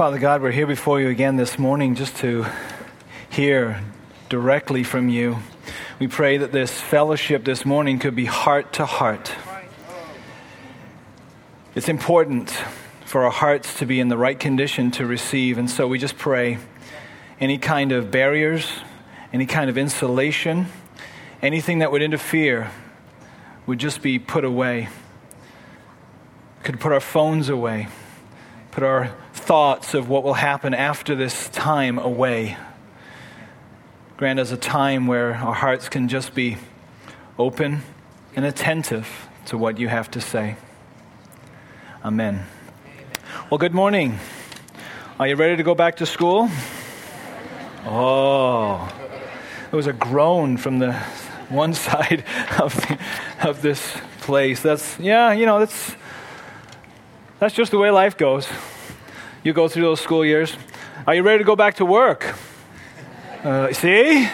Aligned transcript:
Father 0.00 0.18
God, 0.18 0.40
we're 0.40 0.50
here 0.50 0.66
before 0.66 0.98
you 0.98 1.10
again 1.10 1.36
this 1.36 1.58
morning 1.58 1.94
just 1.94 2.16
to 2.16 2.46
hear 3.28 3.82
directly 4.30 4.82
from 4.82 5.10
you. 5.10 5.36
We 5.98 6.08
pray 6.08 6.38
that 6.38 6.52
this 6.52 6.72
fellowship 6.72 7.44
this 7.44 7.66
morning 7.66 7.98
could 7.98 8.16
be 8.16 8.24
heart 8.24 8.72
to 8.72 8.86
heart. 8.86 9.30
It's 11.74 11.90
important 11.90 12.48
for 13.04 13.26
our 13.26 13.30
hearts 13.30 13.80
to 13.80 13.84
be 13.84 14.00
in 14.00 14.08
the 14.08 14.16
right 14.16 14.40
condition 14.40 14.90
to 14.92 15.04
receive, 15.04 15.58
and 15.58 15.70
so 15.70 15.86
we 15.86 15.98
just 15.98 16.16
pray 16.16 16.56
any 17.38 17.58
kind 17.58 17.92
of 17.92 18.10
barriers, 18.10 18.72
any 19.34 19.44
kind 19.44 19.68
of 19.68 19.76
insulation, 19.76 20.68
anything 21.42 21.80
that 21.80 21.92
would 21.92 22.00
interfere 22.00 22.70
would 23.66 23.78
just 23.78 24.00
be 24.00 24.18
put 24.18 24.46
away. 24.46 24.88
Could 26.62 26.80
put 26.80 26.90
our 26.90 27.00
phones 27.00 27.50
away, 27.50 27.88
put 28.70 28.82
our 28.82 29.14
thoughts 29.50 29.94
of 29.94 30.08
what 30.08 30.22
will 30.22 30.34
happen 30.34 30.74
after 30.74 31.16
this 31.16 31.48
time 31.48 31.98
away. 31.98 32.56
Grant 34.16 34.38
us 34.38 34.52
a 34.52 34.56
time 34.56 35.08
where 35.08 35.34
our 35.34 35.52
hearts 35.52 35.88
can 35.88 36.06
just 36.06 36.36
be 36.36 36.56
open 37.36 37.82
and 38.36 38.44
attentive 38.44 39.28
to 39.46 39.58
what 39.58 39.76
you 39.76 39.88
have 39.88 40.08
to 40.08 40.20
say. 40.20 40.54
Amen. 42.04 42.46
Well, 43.50 43.58
good 43.58 43.74
morning. 43.74 44.20
Are 45.18 45.26
you 45.26 45.34
ready 45.34 45.56
to 45.56 45.64
go 45.64 45.74
back 45.74 45.96
to 45.96 46.06
school? 46.06 46.48
Oh, 47.84 48.88
it 49.72 49.74
was 49.74 49.88
a 49.88 49.92
groan 49.92 50.58
from 50.58 50.78
the 50.78 50.92
one 51.48 51.74
side 51.88 52.22
of, 52.60 52.72
the, 52.76 52.98
of 53.42 53.62
this 53.62 53.96
place. 54.20 54.62
That's, 54.62 54.96
yeah, 55.00 55.32
you 55.32 55.44
know, 55.44 55.58
that's, 55.58 55.96
that's 57.40 57.54
just 57.56 57.72
the 57.72 57.78
way 57.78 57.90
life 57.90 58.16
goes. 58.16 58.46
You 59.42 59.54
go 59.54 59.68
through 59.68 59.84
those 59.84 60.02
school 60.02 60.22
years. 60.22 60.54
Are 61.06 61.14
you 61.14 61.22
ready 61.22 61.38
to 61.38 61.44
go 61.44 61.56
back 61.56 61.76
to 61.76 61.86
work? 61.86 62.36
Uh, 63.42 63.72
see? 63.72 64.28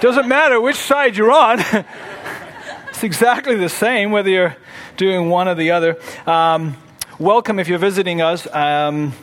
Doesn't 0.00 0.28
matter 0.28 0.60
which 0.60 0.76
side 0.76 1.16
you're 1.16 1.32
on. 1.32 1.58
it's 2.90 3.02
exactly 3.02 3.56
the 3.56 3.68
same, 3.68 4.12
whether 4.12 4.30
you're 4.30 4.56
doing 4.96 5.30
one 5.30 5.48
or 5.48 5.56
the 5.56 5.72
other. 5.72 5.98
Um, 6.28 6.76
welcome 7.18 7.58
if 7.58 7.66
you're 7.66 7.80
visiting 7.80 8.20
us. 8.20 8.46
Um, 8.54 9.14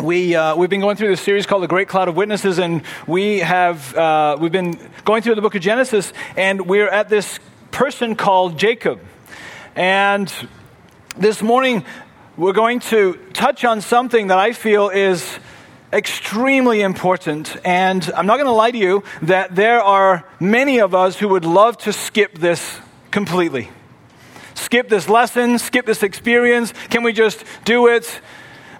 we, 0.00 0.34
uh, 0.34 0.56
we've 0.56 0.68
been 0.68 0.80
going 0.80 0.96
through 0.96 1.10
this 1.10 1.20
series 1.20 1.46
called 1.46 1.62
The 1.62 1.68
Great 1.68 1.86
Cloud 1.86 2.08
of 2.08 2.16
Witnesses, 2.16 2.58
and 2.58 2.82
we 3.06 3.38
have, 3.38 3.94
uh, 3.94 4.36
we've 4.40 4.50
been 4.50 4.80
going 5.04 5.22
through 5.22 5.36
the 5.36 5.42
book 5.42 5.54
of 5.54 5.62
Genesis, 5.62 6.12
and 6.36 6.66
we're 6.66 6.88
at 6.88 7.08
this 7.08 7.38
person 7.70 8.16
called 8.16 8.58
Jacob. 8.58 8.98
And 9.76 10.32
this 11.16 11.40
morning, 11.40 11.84
we're 12.36 12.54
going 12.54 12.80
to 12.80 13.14
touch 13.34 13.64
on 13.64 13.82
something 13.82 14.28
that 14.28 14.38
I 14.38 14.52
feel 14.52 14.88
is 14.88 15.38
extremely 15.92 16.80
important. 16.80 17.54
And 17.64 18.10
I'm 18.16 18.26
not 18.26 18.36
going 18.36 18.46
to 18.46 18.52
lie 18.52 18.70
to 18.70 18.78
you 18.78 19.04
that 19.22 19.54
there 19.54 19.82
are 19.82 20.24
many 20.40 20.80
of 20.80 20.94
us 20.94 21.18
who 21.18 21.28
would 21.28 21.44
love 21.44 21.76
to 21.78 21.92
skip 21.92 22.38
this 22.38 22.80
completely. 23.10 23.70
Skip 24.54 24.88
this 24.88 25.08
lesson, 25.08 25.58
skip 25.58 25.84
this 25.84 26.02
experience. 26.02 26.72
Can 26.88 27.02
we 27.02 27.12
just 27.12 27.44
do 27.64 27.88
it? 27.88 28.20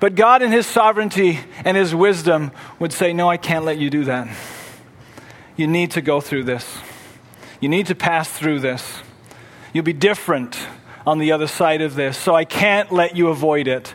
But 0.01 0.15
God, 0.15 0.41
in 0.43 0.51
His 0.51 0.67
sovereignty 0.67 1.41
and 1.65 1.77
His 1.77 1.95
wisdom, 1.95 2.53
would 2.79 2.93
say, 2.93 3.13
No, 3.13 3.29
I 3.29 3.37
can't 3.37 3.65
let 3.65 3.79
you 3.79 3.91
do 3.91 4.05
that. 4.05 4.35
You 5.57 5.67
need 5.67 5.91
to 5.93 6.01
go 6.01 6.21
through 6.21 6.45
this. 6.45 6.79
You 7.61 7.69
need 7.69 7.87
to 7.87 7.95
pass 7.95 8.29
through 8.31 8.61
this. 8.61 9.01
You'll 9.75 9.85
be 9.85 9.93
different 9.93 10.59
on 11.07 11.19
the 11.19 11.33
other 11.33 11.47
side 11.47 11.83
of 11.83 11.95
this, 11.95 12.17
so 12.17 12.35
I 12.35 12.45
can't 12.45 12.93
let 12.93 13.17
you 13.17 13.29
avoid 13.29 13.69
it. 13.69 13.95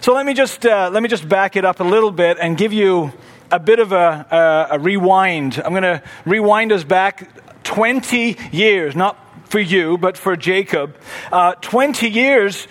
So 0.00 0.12
let 0.12 0.26
me 0.26 0.34
just, 0.34 0.66
uh, 0.66 0.90
let 0.92 1.02
me 1.02 1.08
just 1.08 1.28
back 1.28 1.56
it 1.56 1.64
up 1.64 1.80
a 1.80 1.84
little 1.84 2.10
bit 2.10 2.36
and 2.40 2.56
give 2.58 2.72
you 2.72 3.12
a 3.50 3.58
bit 3.58 3.78
of 3.78 3.92
a, 3.92 4.26
a, 4.70 4.76
a 4.76 4.78
rewind. 4.78 5.62
I'm 5.64 5.72
going 5.72 5.82
to 5.82 6.02
rewind 6.26 6.72
us 6.72 6.84
back 6.84 7.62
20 7.64 8.36
years, 8.52 8.94
not 8.94 9.18
for 9.48 9.60
you, 9.60 9.96
but 9.96 10.18
for 10.18 10.36
Jacob. 10.36 10.96
Uh, 11.32 11.54
20 11.54 12.08
years 12.08 12.68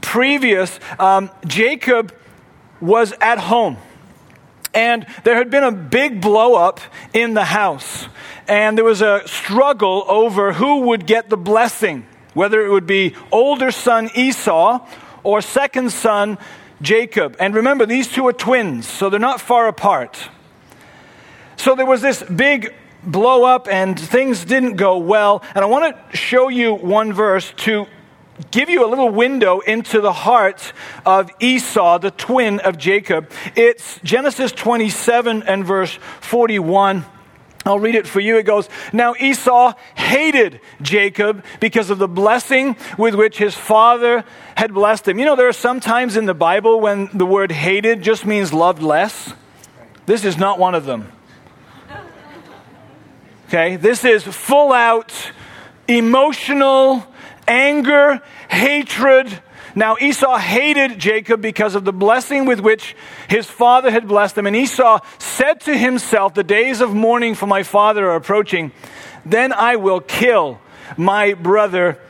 previous, 0.00 0.78
um, 0.98 1.30
Jacob 1.46 2.14
was 2.80 3.12
at 3.20 3.38
home. 3.38 3.76
And 4.72 5.06
there 5.24 5.36
had 5.36 5.50
been 5.50 5.64
a 5.64 5.72
big 5.72 6.20
blow 6.20 6.54
up 6.54 6.80
in 7.12 7.34
the 7.34 7.44
house. 7.44 8.08
And 8.46 8.78
there 8.78 8.84
was 8.84 9.02
a 9.02 9.22
struggle 9.26 10.04
over 10.06 10.52
who 10.52 10.80
would 10.82 11.06
get 11.06 11.28
the 11.28 11.36
blessing 11.36 12.06
whether 12.36 12.64
it 12.64 12.68
would 12.68 12.86
be 12.86 13.14
older 13.32 13.70
son 13.70 14.10
Esau 14.14 14.86
or 15.22 15.40
second 15.40 15.90
son 15.90 16.36
Jacob. 16.82 17.34
And 17.40 17.54
remember, 17.54 17.86
these 17.86 18.08
two 18.08 18.26
are 18.26 18.32
twins, 18.34 18.86
so 18.86 19.08
they're 19.08 19.18
not 19.18 19.40
far 19.40 19.68
apart. 19.68 20.28
So 21.56 21.74
there 21.74 21.86
was 21.86 22.02
this 22.02 22.22
big 22.22 22.74
blow 23.02 23.44
up, 23.44 23.68
and 23.68 23.98
things 23.98 24.44
didn't 24.44 24.76
go 24.76 24.98
well. 24.98 25.42
And 25.54 25.64
I 25.64 25.66
want 25.66 25.96
to 25.96 26.16
show 26.16 26.48
you 26.48 26.74
one 26.74 27.14
verse 27.14 27.54
to 27.58 27.86
give 28.50 28.68
you 28.68 28.84
a 28.84 28.88
little 28.88 29.08
window 29.08 29.60
into 29.60 30.02
the 30.02 30.12
heart 30.12 30.74
of 31.06 31.30
Esau, 31.40 31.98
the 31.98 32.10
twin 32.10 32.60
of 32.60 32.76
Jacob. 32.76 33.30
It's 33.54 33.98
Genesis 34.04 34.52
27 34.52 35.42
and 35.44 35.64
verse 35.64 35.98
41. 36.20 37.06
I'll 37.66 37.80
read 37.80 37.96
it 37.96 38.06
for 38.06 38.20
you. 38.20 38.38
It 38.38 38.44
goes, 38.44 38.68
Now 38.92 39.14
Esau 39.18 39.74
hated 39.96 40.60
Jacob 40.80 41.44
because 41.58 41.90
of 41.90 41.98
the 41.98 42.06
blessing 42.06 42.76
with 42.96 43.16
which 43.16 43.38
his 43.38 43.56
father 43.56 44.24
had 44.54 44.72
blessed 44.72 45.08
him. 45.08 45.18
You 45.18 45.24
know, 45.24 45.34
there 45.36 45.48
are 45.48 45.52
some 45.52 45.80
times 45.80 46.16
in 46.16 46.26
the 46.26 46.34
Bible 46.34 46.80
when 46.80 47.10
the 47.12 47.26
word 47.26 47.50
hated 47.50 48.02
just 48.02 48.24
means 48.24 48.52
loved 48.52 48.82
less. 48.82 49.34
This 50.06 50.24
is 50.24 50.38
not 50.38 50.60
one 50.60 50.76
of 50.76 50.84
them. 50.84 51.10
Okay, 53.48 53.76
this 53.76 54.04
is 54.04 54.22
full 54.22 54.72
out 54.72 55.12
emotional 55.88 57.04
anger, 57.48 58.20
hatred, 58.48 59.40
now, 59.78 59.98
Esau 60.00 60.38
hated 60.38 60.98
Jacob 60.98 61.42
because 61.42 61.74
of 61.74 61.84
the 61.84 61.92
blessing 61.92 62.46
with 62.46 62.60
which 62.60 62.96
his 63.28 63.44
father 63.44 63.90
had 63.90 64.08
blessed 64.08 64.38
him. 64.38 64.46
And 64.46 64.56
Esau 64.56 65.00
said 65.18 65.60
to 65.60 65.76
himself, 65.76 66.32
The 66.32 66.42
days 66.42 66.80
of 66.80 66.94
mourning 66.94 67.34
for 67.34 67.46
my 67.46 67.62
father 67.62 68.08
are 68.10 68.16
approaching. 68.16 68.72
Then 69.26 69.52
I 69.52 69.76
will 69.76 70.00
kill 70.00 70.58
my 70.96 71.34
brother 71.34 72.00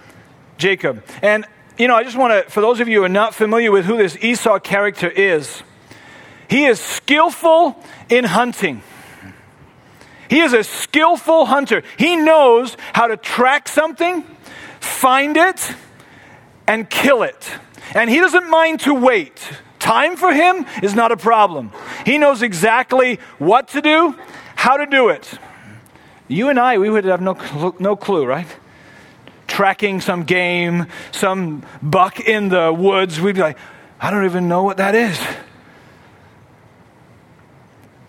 Jacob. 0.59 1.03
And, 1.23 1.45
you 1.77 1.89
know, 1.89 1.97
I 1.97 2.05
just 2.05 2.17
want 2.17 2.47
to, 2.47 2.49
for 2.49 2.61
those 2.61 2.79
of 2.79 2.87
you 2.87 3.01
who 3.01 3.05
are 3.05 3.09
not 3.09 3.35
familiar 3.35 3.73
with 3.73 3.85
who 3.85 3.97
this 3.97 4.17
Esau 4.23 4.61
character 4.61 5.11
is, 5.11 5.65
he 6.49 6.67
is 6.67 6.79
skillful 6.79 7.83
in 8.09 8.23
hunting. 8.23 8.81
He 10.31 10.39
is 10.39 10.53
a 10.53 10.63
skillful 10.63 11.47
hunter. 11.47 11.83
He 11.99 12.15
knows 12.15 12.77
how 12.93 13.09
to 13.09 13.17
track 13.17 13.67
something, 13.67 14.23
find 14.79 15.37
it, 15.37 15.75
and 16.67 16.89
kill 16.89 17.23
it. 17.23 17.51
And 17.95 18.11
he 18.11 18.21
doesn't 18.21 18.49
mind 18.51 18.81
to 18.81 18.95
wait. 18.95 19.41
Time 19.79 20.17
for 20.17 20.33
him 20.33 20.67
is 20.83 20.95
not 20.95 21.13
a 21.13 21.17
problem. 21.17 21.71
He 22.05 22.19
knows 22.19 22.43
exactly 22.43 23.21
what 23.39 23.69
to 23.69 23.81
do, 23.81 24.17
how 24.57 24.77
to 24.77 24.87
do 24.87 25.09
it. 25.09 25.39
You 26.29 26.49
and 26.49 26.59
I, 26.59 26.79
we 26.79 26.91
would 26.91 27.05
have 27.05 27.21
no, 27.21 27.35
no 27.79 27.95
clue, 27.95 28.27
right? 28.27 28.49
Tracking 29.47 30.01
some 30.01 30.25
game, 30.25 30.87
some 31.13 31.65
buck 31.81 32.19
in 32.19 32.49
the 32.49 32.73
woods, 32.73 33.21
we'd 33.21 33.37
be 33.37 33.41
like, 33.41 33.59
I 34.01 34.11
don't 34.11 34.25
even 34.25 34.49
know 34.49 34.65
what 34.65 34.79
that 34.79 34.95
is. 34.95 35.21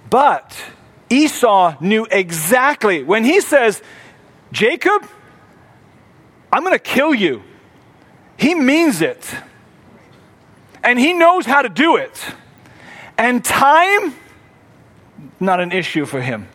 But 0.09 0.59
Esau 1.09 1.75
knew 1.79 2.07
exactly 2.09 3.03
when 3.03 3.23
he 3.23 3.41
says, 3.41 3.81
Jacob, 4.51 5.07
I'm 6.51 6.63
going 6.63 6.73
to 6.73 6.79
kill 6.79 7.13
you. 7.13 7.43
He 8.37 8.55
means 8.55 9.01
it. 9.01 9.35
And 10.83 10.99
he 10.99 11.13
knows 11.13 11.45
how 11.45 11.63
to 11.63 11.69
do 11.69 11.97
it. 11.97 12.23
And 13.17 13.43
time, 13.43 14.13
not 15.39 15.59
an 15.59 15.71
issue 15.71 16.05
for 16.05 16.21
him. 16.21 16.47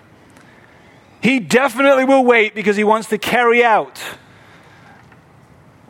He 1.20 1.38
definitely 1.38 2.04
will 2.04 2.24
wait 2.24 2.54
because 2.54 2.76
he 2.76 2.84
wants 2.84 3.08
to 3.10 3.18
carry 3.18 3.62
out 3.62 3.98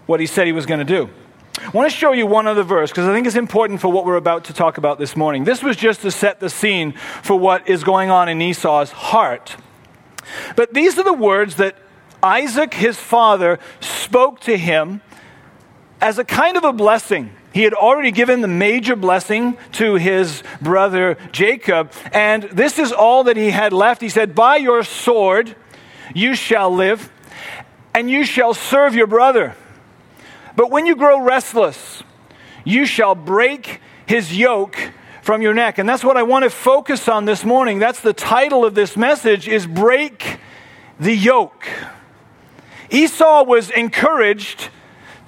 what 0.06 0.20
he 0.20 0.26
said 0.26 0.46
he 0.46 0.52
was 0.52 0.66
going 0.66 0.80
to 0.80 0.84
do. 0.84 1.08
I 1.60 1.70
want 1.70 1.90
to 1.90 1.96
show 1.96 2.12
you 2.12 2.26
one 2.26 2.46
other 2.46 2.62
verse 2.62 2.90
because 2.90 3.06
I 3.06 3.12
think 3.12 3.26
it's 3.26 3.36
important 3.36 3.80
for 3.80 3.88
what 3.88 4.04
we're 4.04 4.16
about 4.16 4.44
to 4.44 4.52
talk 4.52 4.78
about 4.78 4.98
this 4.98 5.14
morning. 5.14 5.44
This 5.44 5.62
was 5.62 5.76
just 5.76 6.00
to 6.02 6.10
set 6.10 6.40
the 6.40 6.50
scene 6.50 6.92
for 7.22 7.38
what 7.38 7.68
is 7.68 7.84
going 7.84 8.10
on 8.10 8.28
in 8.28 8.42
Esau's 8.42 8.90
heart. 8.90 9.56
But 10.56 10.74
these 10.74 10.98
are 10.98 11.04
the 11.04 11.12
words 11.12 11.56
that 11.56 11.76
Isaac, 12.22 12.74
his 12.74 12.98
father, 12.98 13.58
spoke 13.80 14.40
to 14.40 14.56
him 14.56 15.02
as 16.02 16.18
a 16.18 16.24
kind 16.24 16.56
of 16.56 16.64
a 16.64 16.72
blessing. 16.72 17.30
He 17.54 17.62
had 17.62 17.74
already 17.74 18.10
given 18.10 18.40
the 18.40 18.48
major 18.48 18.96
blessing 18.96 19.56
to 19.72 19.94
his 19.94 20.42
brother 20.60 21.16
Jacob, 21.30 21.92
and 22.12 22.42
this 22.44 22.78
is 22.78 22.92
all 22.92 23.24
that 23.24 23.36
he 23.36 23.50
had 23.50 23.72
left. 23.72 24.00
He 24.00 24.08
said, 24.08 24.34
By 24.34 24.56
your 24.56 24.82
sword 24.82 25.54
you 26.14 26.34
shall 26.34 26.74
live, 26.74 27.10
and 27.94 28.10
you 28.10 28.24
shall 28.24 28.52
serve 28.52 28.94
your 28.94 29.06
brother. 29.06 29.54
But 30.56 30.70
when 30.70 30.86
you 30.86 30.96
grow 30.96 31.20
restless, 31.20 32.02
you 32.64 32.84
shall 32.84 33.14
break 33.14 33.80
his 34.04 34.36
yoke 34.36 34.76
from 35.22 35.40
your 35.40 35.54
neck. 35.54 35.78
And 35.78 35.88
that's 35.88 36.02
what 36.02 36.16
I 36.16 36.24
want 36.24 36.42
to 36.42 36.50
focus 36.50 37.08
on 37.08 37.26
this 37.26 37.44
morning. 37.44 37.78
That's 37.78 38.00
the 38.00 38.12
title 38.12 38.64
of 38.64 38.74
this 38.74 38.96
message 38.96 39.46
is 39.46 39.66
break 39.66 40.38
the 40.98 41.14
yoke. 41.14 41.66
Esau 42.90 43.44
was 43.44 43.70
encouraged 43.70 44.68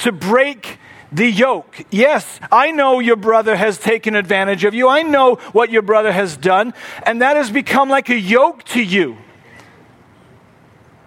to 0.05 0.13
break 0.13 0.79
the 1.11 1.27
yoke. 1.27 1.87
Yes, 1.91 2.39
I 2.53 2.73
know 2.73 3.01
your 3.01 3.17
brother 3.17 3.57
has 3.57 3.79
taken 3.79 4.15
advantage 4.15 4.65
of 4.65 4.75
you. 4.75 4.87
I 4.87 5.03
know 5.03 5.37
what 5.53 5.71
your 5.71 5.81
brother 5.81 6.13
has 6.13 6.37
done, 6.37 6.75
and 7.05 7.23
that 7.23 7.37
has 7.37 7.51
become 7.51 7.89
like 7.89 8.11
a 8.11 8.19
yoke 8.19 8.65
to 8.65 8.83
you. 8.83 9.17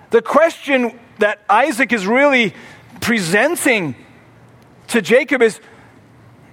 The 0.10 0.24
question 0.24 1.00
that 1.20 1.44
Isaac 1.48 1.94
is 1.94 2.08
really 2.08 2.56
presenting 3.00 3.96
to 4.88 5.02
Jacob 5.02 5.44
is 5.44 5.60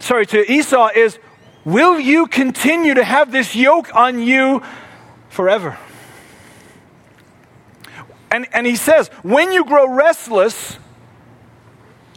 sorry, 0.01 0.27
to 0.27 0.53
Esau 0.53 0.91
is 0.95 1.19
will 1.65 1.99
you 1.99 2.27
continue 2.27 2.93
to 2.93 3.05
have 3.05 3.33
this 3.33 3.57
yoke 3.57 3.95
on 3.95 4.21
you 4.21 4.63
forever? 5.31 5.79
And, 8.31 8.47
and 8.53 8.67
he 8.67 8.77
says, 8.77 9.09
when 9.23 9.51
you 9.51 9.65
grow 9.65 9.89
restless, 9.89 10.79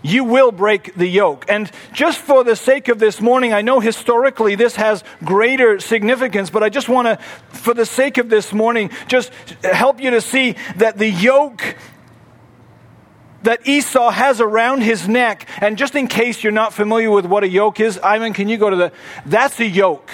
you 0.07 0.24
will 0.24 0.51
break 0.51 0.95
the 0.95 1.07
yoke. 1.07 1.45
And 1.50 1.69
just 1.94 2.19
for 2.19 2.44
the 2.44 2.56
sake 2.56 2.88
of 2.88 3.00
this 3.00 3.19
morning, 3.19 3.54
I 3.54 3.62
know 3.62 3.80
historically 3.80 4.56
this 4.56 4.75
has 4.75 5.04
greater 5.24 5.80
significance, 5.80 6.50
but 6.50 6.63
I 6.63 6.69
just 6.69 6.88
want 6.88 7.07
to, 7.07 7.18
for 7.50 7.74
the 7.74 7.86
sake 7.86 8.18
of 8.18 8.30
this 8.30 8.54
morning, 8.54 8.89
just 9.07 9.31
help 9.63 10.01
you 10.01 10.12
to 10.12 10.21
see 10.21 10.56
that 10.77 10.98
the 10.98 11.09
yoke 11.09 11.75
that 13.44 13.68
Esau 13.68 14.09
has 14.09 14.42
around 14.42 14.81
his 14.81 15.07
neck, 15.07 15.48
and 15.62 15.77
just 15.77 15.95
in 15.95 16.07
case 16.07 16.44
you're 16.44 16.51
not 16.51 16.74
familiar 16.74 17.12
with 17.12 17.25
what 17.25 17.44
a 17.44 17.48
yoke 17.48 17.80
is, 17.80 18.00
Ivan, 18.00 18.33
can 18.33 18.50
you 18.50 18.57
go 18.57 18.69
to 18.69 18.75
the, 18.75 18.92
that's 19.25 19.59
a 19.59 19.65
yoke. 19.65 20.09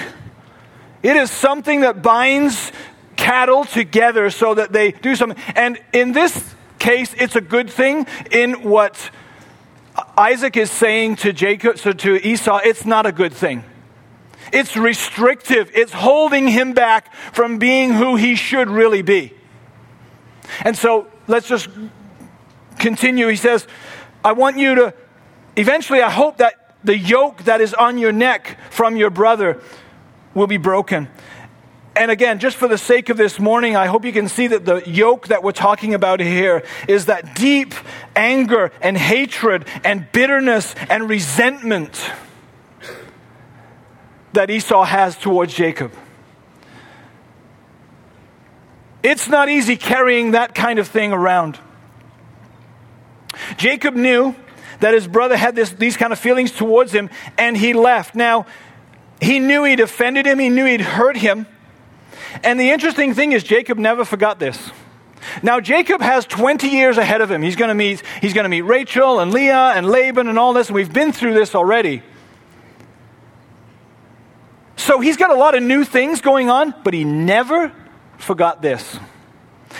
It 1.01 1.15
is 1.15 1.31
something 1.31 1.81
that 1.81 2.01
binds 2.01 2.71
cattle 3.15 3.63
together 3.63 4.29
so 4.29 4.53
that 4.55 4.71
they 4.71 4.91
do 4.91 5.15
something. 5.15 5.41
And 5.55 5.79
in 5.93 6.11
this 6.11 6.53
case, 6.79 7.13
it's 7.17 7.35
a 7.35 7.41
good 7.41 7.69
thing. 7.69 8.07
In 8.31 8.63
what 8.63 9.11
Isaac 10.17 10.57
is 10.57 10.69
saying 10.69 11.17
to 11.17 11.33
Jacob, 11.33 11.79
so 11.79 11.91
to 11.91 12.27
Esau, 12.27 12.59
it's 12.63 12.85
not 12.85 13.05
a 13.05 13.11
good 13.11 13.33
thing. 13.33 13.63
It's 14.51 14.77
restrictive. 14.77 15.71
It's 15.73 15.91
holding 15.91 16.47
him 16.47 16.73
back 16.73 17.13
from 17.33 17.57
being 17.57 17.93
who 17.93 18.15
he 18.15 18.35
should 18.35 18.69
really 18.69 19.01
be. 19.01 19.33
And 20.61 20.77
so 20.77 21.07
let's 21.27 21.47
just 21.47 21.69
continue. 22.77 23.27
He 23.27 23.35
says, 23.35 23.67
I 24.23 24.33
want 24.33 24.57
you 24.57 24.75
to, 24.75 24.93
eventually, 25.55 26.01
I 26.01 26.09
hope 26.09 26.37
that 26.37 26.75
the 26.83 26.97
yoke 26.97 27.43
that 27.43 27.61
is 27.61 27.73
on 27.73 27.97
your 27.97 28.11
neck 28.11 28.57
from 28.69 28.95
your 28.95 29.09
brother 29.09 29.61
will 30.35 30.47
be 30.47 30.57
broken. 30.57 31.07
And 31.95 32.09
again, 32.09 32.39
just 32.39 32.57
for 32.57 32.67
the 32.67 32.77
sake 32.77 33.09
of 33.09 33.17
this 33.17 33.39
morning, 33.39 33.75
I 33.75 33.85
hope 33.85 34.03
you 34.03 34.11
can 34.11 34.27
see 34.27 34.47
that 34.47 34.65
the 34.65 34.81
yoke 34.89 35.27
that 35.27 35.43
we're 35.43 35.51
talking 35.51 35.93
about 35.93 36.19
here 36.19 36.63
is 36.87 37.05
that 37.05 37.35
deep 37.35 37.75
anger 38.15 38.71
and 38.81 38.97
hatred 38.97 39.65
and 39.83 40.11
bitterness 40.11 40.73
and 40.89 41.07
resentment 41.07 42.11
that 44.33 44.49
Esau 44.49 44.83
has 44.83 45.15
towards 45.15 45.53
Jacob. 45.53 45.93
It's 49.03 49.27
not 49.27 49.49
easy 49.49 49.75
carrying 49.75 50.31
that 50.31 50.55
kind 50.55 50.79
of 50.79 50.87
thing 50.87 51.13
around. 51.13 51.59
Jacob 53.57 53.95
knew 53.95 54.33
that 54.79 54.95
his 54.95 55.07
brother 55.07 55.37
had 55.37 55.55
this, 55.55 55.71
these 55.71 55.95
kind 55.95 56.11
of 56.11 56.17
feelings 56.17 56.51
towards 56.51 56.91
him, 56.91 57.09
and 57.37 57.55
he 57.55 57.73
left. 57.73 58.15
Now, 58.15 58.47
he 59.21 59.39
knew 59.39 59.63
he'd 59.63 59.79
offended 59.79 60.25
him, 60.25 60.39
he 60.39 60.49
knew 60.49 60.65
he'd 60.65 60.81
hurt 60.81 61.17
him. 61.17 61.45
And 62.43 62.59
the 62.59 62.71
interesting 62.71 63.13
thing 63.13 63.33
is, 63.33 63.43
Jacob 63.43 63.77
never 63.77 64.05
forgot 64.05 64.39
this. 64.39 64.71
Now, 65.41 65.59
Jacob 65.59 66.01
has 66.01 66.25
20 66.25 66.67
years 66.67 66.97
ahead 66.97 67.21
of 67.21 67.31
him. 67.31 67.41
He's 67.41 67.55
going 67.55 67.69
to 67.69 67.75
meet, 67.75 68.03
he's 68.21 68.33
going 68.33 68.43
to 68.43 68.49
meet 68.49 68.61
Rachel 68.61 69.19
and 69.19 69.31
Leah 69.31 69.73
and 69.75 69.87
Laban 69.87 70.27
and 70.27 70.37
all 70.37 70.53
this, 70.53 70.67
and 70.67 70.75
we've 70.75 70.91
been 70.91 71.11
through 71.11 71.33
this 71.33 71.55
already. 71.55 72.01
So 74.75 74.99
he's 74.99 75.17
got 75.17 75.31
a 75.31 75.35
lot 75.35 75.55
of 75.55 75.63
new 75.63 75.85
things 75.85 76.19
going 76.19 76.49
on, 76.49 76.73
but 76.83 76.93
he 76.93 77.03
never 77.03 77.71
forgot 78.17 78.61
this. 78.61 78.99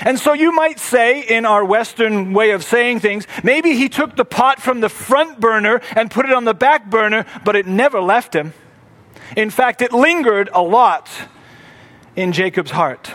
And 0.01 0.19
so 0.19 0.33
you 0.33 0.51
might 0.51 0.79
say, 0.79 1.21
in 1.21 1.45
our 1.45 1.63
Western 1.63 2.33
way 2.33 2.51
of 2.51 2.63
saying 2.63 3.01
things, 3.01 3.27
maybe 3.43 3.75
he 3.75 3.89
took 3.89 4.15
the 4.15 4.25
pot 4.25 4.61
from 4.61 4.79
the 4.79 4.89
front 4.89 5.39
burner 5.39 5.81
and 5.95 6.09
put 6.09 6.25
it 6.25 6.33
on 6.33 6.45
the 6.45 6.53
back 6.53 6.89
burner, 6.89 7.25
but 7.43 7.55
it 7.55 7.67
never 7.67 8.01
left 8.01 8.35
him. 8.35 8.53
In 9.35 9.49
fact, 9.49 9.81
it 9.81 9.91
lingered 9.93 10.49
a 10.53 10.61
lot 10.61 11.09
in 12.15 12.31
Jacob's 12.31 12.71
heart. 12.71 13.11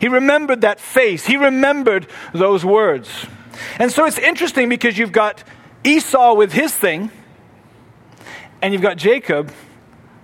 He 0.00 0.08
remembered 0.08 0.62
that 0.62 0.80
face, 0.80 1.26
he 1.26 1.36
remembered 1.36 2.06
those 2.32 2.64
words. 2.64 3.26
And 3.78 3.90
so 3.90 4.04
it's 4.04 4.18
interesting 4.18 4.68
because 4.68 4.98
you've 4.98 5.12
got 5.12 5.42
Esau 5.84 6.34
with 6.34 6.52
his 6.52 6.74
thing, 6.74 7.10
and 8.60 8.72
you've 8.72 8.82
got 8.82 8.96
Jacob 8.96 9.52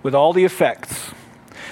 with 0.03 0.15
all 0.15 0.33
the 0.33 0.45
effects. 0.45 1.11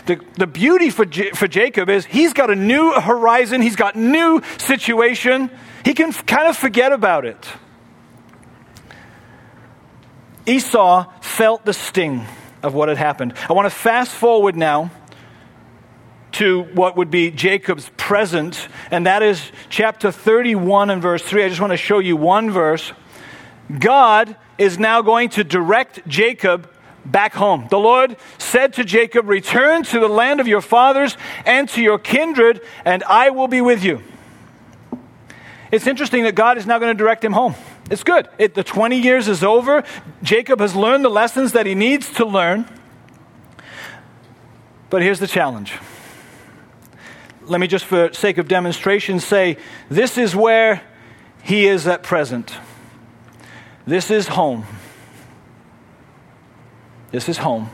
The, 0.05 0.19
the 0.37 0.47
beauty 0.47 0.89
for, 0.89 1.05
J- 1.05 1.31
for 1.31 1.47
Jacob 1.47 1.89
is 1.89 2.05
he's 2.05 2.33
got 2.33 2.49
a 2.49 2.55
new 2.55 2.93
horizon, 2.93 3.61
he's 3.61 3.75
got 3.75 3.95
new 3.95 4.41
situation. 4.57 5.51
He 5.85 5.93
can 5.93 6.09
f- 6.09 6.25
kind 6.25 6.47
of 6.47 6.57
forget 6.57 6.91
about 6.91 7.25
it. 7.25 7.47
Esau 10.45 11.11
felt 11.21 11.63
the 11.63 11.73
sting 11.73 12.25
of 12.63 12.73
what 12.73 12.89
had 12.89 12.97
happened. 12.97 13.33
I 13.49 13.53
want 13.53 13.67
to 13.67 13.75
fast 13.75 14.11
forward 14.11 14.55
now 14.55 14.89
to 16.33 16.63
what 16.73 16.95
would 16.97 17.09
be 17.09 17.31
Jacob's 17.31 17.89
present, 17.97 18.67
and 18.91 19.05
that 19.05 19.23
is 19.23 19.51
chapter 19.69 20.11
31 20.11 20.89
and 20.89 21.01
verse 21.01 21.21
3. 21.23 21.43
I 21.43 21.49
just 21.49 21.61
want 21.61 21.71
to 21.71 21.77
show 21.77 21.99
you 21.99 22.15
one 22.15 22.51
verse. 22.51 22.91
God 23.77 24.35
is 24.57 24.77
now 24.77 25.01
going 25.01 25.29
to 25.29 25.43
direct 25.43 26.07
Jacob 26.07 26.69
back 27.05 27.33
home. 27.33 27.67
The 27.69 27.79
Lord 27.79 28.17
said 28.37 28.73
to 28.73 28.83
Jacob, 28.83 29.27
Return 29.27 29.83
to 29.83 29.99
the 29.99 30.07
land 30.07 30.39
of 30.39 30.47
your 30.47 30.61
fathers 30.61 31.17
and 31.45 31.67
to 31.69 31.81
your 31.81 31.97
kindred, 31.97 32.61
and 32.85 33.03
I 33.03 33.29
will 33.29 33.47
be 33.47 33.61
with 33.61 33.83
you. 33.83 34.03
It's 35.71 35.87
interesting 35.87 36.23
that 36.23 36.35
God 36.35 36.57
is 36.57 36.65
now 36.65 36.79
going 36.79 36.95
to 36.95 36.97
direct 36.97 37.23
him 37.23 37.33
home. 37.33 37.55
It's 37.91 38.03
good. 38.03 38.27
It, 38.37 38.53
the 38.53 38.63
20 38.63 38.99
years 38.99 39.27
is 39.27 39.43
over. 39.43 39.83
Jacob 40.23 40.59
has 40.59 40.75
learned 40.75 41.05
the 41.05 41.09
lessons 41.09 41.53
that 41.53 41.65
he 41.65 41.75
needs 41.75 42.11
to 42.13 42.25
learn. 42.25 42.67
But 44.89 45.01
here's 45.01 45.19
the 45.19 45.27
challenge. 45.27 45.74
Let 47.50 47.60
me 47.60 47.65
just, 47.65 47.86
for 47.86 48.13
sake 48.13 48.38
of 48.38 48.48
demonstration, 48.48 49.20
say 49.20 49.58
this 49.89 50.20
is 50.20 50.36
where 50.36 50.84
he 51.41 51.65
is 51.65 51.88
at 51.88 52.03
present. 52.03 52.53
This 53.88 54.12
is 54.12 54.27
home. 54.27 54.65
This 57.10 57.27
is 57.27 57.39
home. 57.39 57.72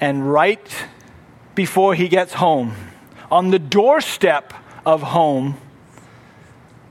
And 0.00 0.32
right 0.32 0.86
before 1.54 1.94
he 1.94 2.08
gets 2.08 2.32
home, 2.32 2.74
on 3.30 3.50
the 3.50 3.58
doorstep 3.60 4.52
of 4.84 5.02
home, 5.02 5.56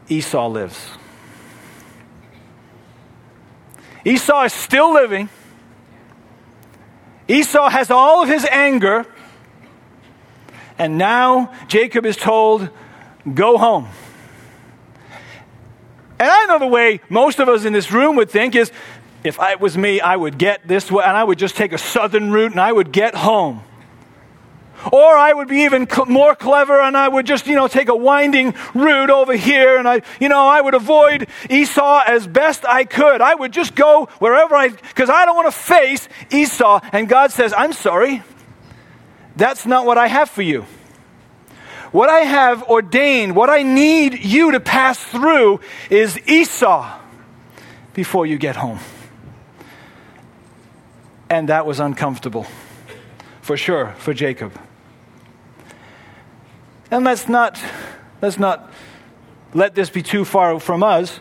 Esau 0.07 0.47
lives. 0.47 0.91
Esau 4.05 4.43
is 4.43 4.53
still 4.53 4.93
living. 4.93 5.27
Esau 7.27 7.67
has 7.67 7.91
all 7.91 8.23
of 8.23 8.29
his 8.29 8.45
anger. 8.45 9.05
And 10.77 10.97
now 10.97 11.53
Jacob 11.67 12.05
is 12.05 12.17
told, 12.17 12.69
Go 13.33 13.57
home. 13.57 13.87
And 16.19 16.29
I 16.29 16.45
know 16.45 16.59
the 16.59 16.67
way 16.67 17.01
most 17.09 17.39
of 17.39 17.49
us 17.49 17.65
in 17.65 17.73
this 17.73 17.91
room 17.91 18.15
would 18.15 18.29
think 18.29 18.55
is 18.55 18.71
if 19.23 19.37
it 19.39 19.59
was 19.59 19.77
me, 19.77 19.99
I 19.99 20.15
would 20.15 20.37
get 20.37 20.67
this 20.67 20.91
way, 20.91 21.03
and 21.03 21.15
I 21.15 21.23
would 21.23 21.37
just 21.37 21.55
take 21.55 21.73
a 21.73 21.77
southern 21.77 22.31
route 22.31 22.51
and 22.51 22.61
I 22.61 22.71
would 22.71 22.91
get 22.91 23.15
home. 23.15 23.61
Or 24.91 25.17
I 25.17 25.33
would 25.33 25.47
be 25.47 25.63
even 25.63 25.89
cl- 25.89 26.05
more 26.05 26.35
clever 26.35 26.79
and 26.79 26.95
I 26.95 27.07
would 27.07 27.25
just, 27.25 27.47
you 27.47 27.55
know, 27.55 27.67
take 27.67 27.89
a 27.89 27.95
winding 27.95 28.53
route 28.75 29.09
over 29.09 29.33
here 29.33 29.77
and 29.77 29.87
I, 29.87 30.01
you 30.19 30.29
know, 30.29 30.47
I 30.47 30.61
would 30.61 30.75
avoid 30.75 31.27
Esau 31.49 32.03
as 32.05 32.27
best 32.27 32.63
I 32.63 32.85
could. 32.85 33.19
I 33.19 33.33
would 33.33 33.51
just 33.51 33.75
go 33.75 34.07
wherever 34.19 34.55
I, 34.55 34.69
because 34.69 35.09
I 35.09 35.25
don't 35.25 35.35
want 35.35 35.47
to 35.47 35.59
face 35.59 36.07
Esau. 36.31 36.79
And 36.93 37.09
God 37.09 37.31
says, 37.31 37.53
I'm 37.57 37.73
sorry. 37.73 38.23
That's 39.37 39.67
not 39.67 39.85
what 39.85 39.99
I 39.99 40.07
have 40.07 40.29
for 40.29 40.41
you. 40.41 40.65
What 41.91 42.09
I 42.09 42.21
have 42.21 42.63
ordained, 42.63 43.35
what 43.35 43.49
I 43.49 43.61
need 43.61 44.25
you 44.25 44.51
to 44.51 44.59
pass 44.59 44.97
through 44.97 45.61
is 45.89 46.19
Esau 46.27 46.99
before 47.93 48.25
you 48.25 48.37
get 48.37 48.55
home. 48.55 48.79
And 51.29 51.49
that 51.49 51.65
was 51.65 51.79
uncomfortable, 51.79 52.47
for 53.41 53.55
sure, 53.57 53.93
for 53.99 54.13
Jacob. 54.13 54.59
And 56.89 57.05
let's 57.05 57.29
not, 57.29 57.61
let's 58.21 58.39
not 58.39 58.71
let 59.53 59.75
this 59.75 59.89
be 59.89 60.01
too 60.01 60.25
far 60.25 60.59
from 60.59 60.83
us. 60.83 61.19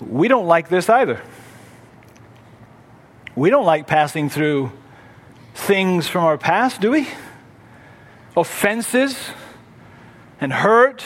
We 0.00 0.26
don't 0.26 0.46
like 0.46 0.68
this 0.68 0.88
either. 0.88 1.20
We 3.36 3.50
don't 3.50 3.66
like 3.66 3.86
passing 3.86 4.30
through 4.30 4.72
things 5.54 6.08
from 6.08 6.24
our 6.24 6.38
past, 6.38 6.80
do 6.80 6.90
we? 6.90 7.08
Offenses 8.36 9.18
and 10.40 10.52
hurt. 10.52 11.04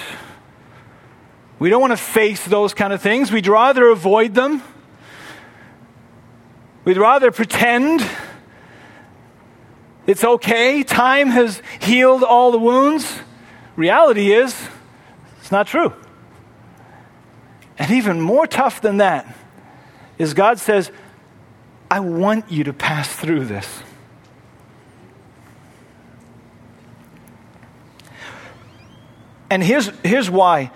We 1.59 1.71
don't 1.71 1.80
want 1.80 1.92
to 1.92 1.97
face 1.97 2.45
those 2.45 2.75
kind 2.75 2.92
of 2.92 3.00
things. 3.00 3.33
We'd 3.33 3.47
rather 3.47 3.88
avoid 3.88 4.35
them. 4.35 4.62
We'd 6.85 6.99
rather 6.99 7.33
pretend 7.33 8.09
it's 10.06 10.23
okay. 10.23 10.85
Time 10.85 11.28
has 11.28 11.61
healed 11.80 12.23
all 12.23 12.52
the 12.52 12.59
wounds. 12.59 13.21
Reality 13.75 14.33
is, 14.33 14.56
it's 15.40 15.50
not 15.50 15.66
true. 15.66 15.92
And 17.78 17.90
even 17.90 18.21
more 18.21 18.47
tough 18.47 18.80
than 18.80 18.99
that 18.99 19.37
is 20.16 20.33
God 20.33 20.59
says, 20.59 20.90
I 21.90 22.00
want 22.00 22.50
you 22.50 22.64
to 22.64 22.73
pass 22.73 23.14
through 23.14 23.47
this. 23.47 23.83
And 29.50 29.62
here's, 29.62 29.91
here's 30.03 30.31
why. 30.31 30.71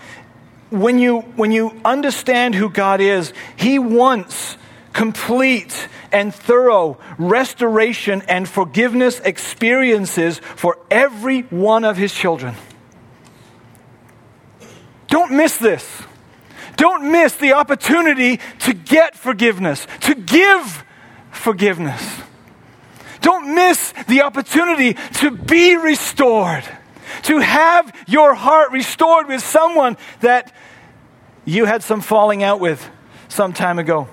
When 0.71 0.99
you, 0.99 1.21
when 1.21 1.53
you 1.53 1.81
understand 1.85 2.55
who 2.55 2.71
God 2.71 3.01
is, 3.01 3.33
He 3.57 3.79
wants 3.79 4.57
complete 4.93 5.89
and 6.13 6.35
thorough 6.35 6.99
restoration 7.19 8.23
and 8.29 8.49
forgiveness 8.49 9.21
experiences 9.21 10.39
for 10.57 10.79
every 10.91 11.43
one 11.43 11.85
of 11.85 11.97
His 11.97 12.13
children. 12.13 12.55
Don't 15.09 15.33
miss 15.33 15.57
this. 15.59 16.03
Don't 16.77 17.11
miss 17.13 17.35
the 17.37 17.53
opportunity 17.53 18.41
to 18.61 18.73
get 18.73 19.17
forgiveness, 19.17 19.87
to 20.03 20.15
give 20.15 20.85
forgiveness. 21.31 22.21
Don't 23.21 23.55
miss 23.55 23.93
the 24.09 24.23
opportunity 24.23 24.95
to 25.15 25.31
be 25.31 25.77
restored, 25.77 26.65
to 27.23 27.39
have 27.39 27.95
your 28.07 28.35
heart 28.35 28.73
restored 28.73 29.29
with 29.29 29.43
someone 29.43 29.97
that 30.21 30.53
you 31.45 31.65
had 31.65 31.83
some 31.83 32.01
falling 32.01 32.43
out 32.43 32.61
with 32.61 32.89
some 33.29 33.53
time 33.53 33.79
ago. 33.79 34.09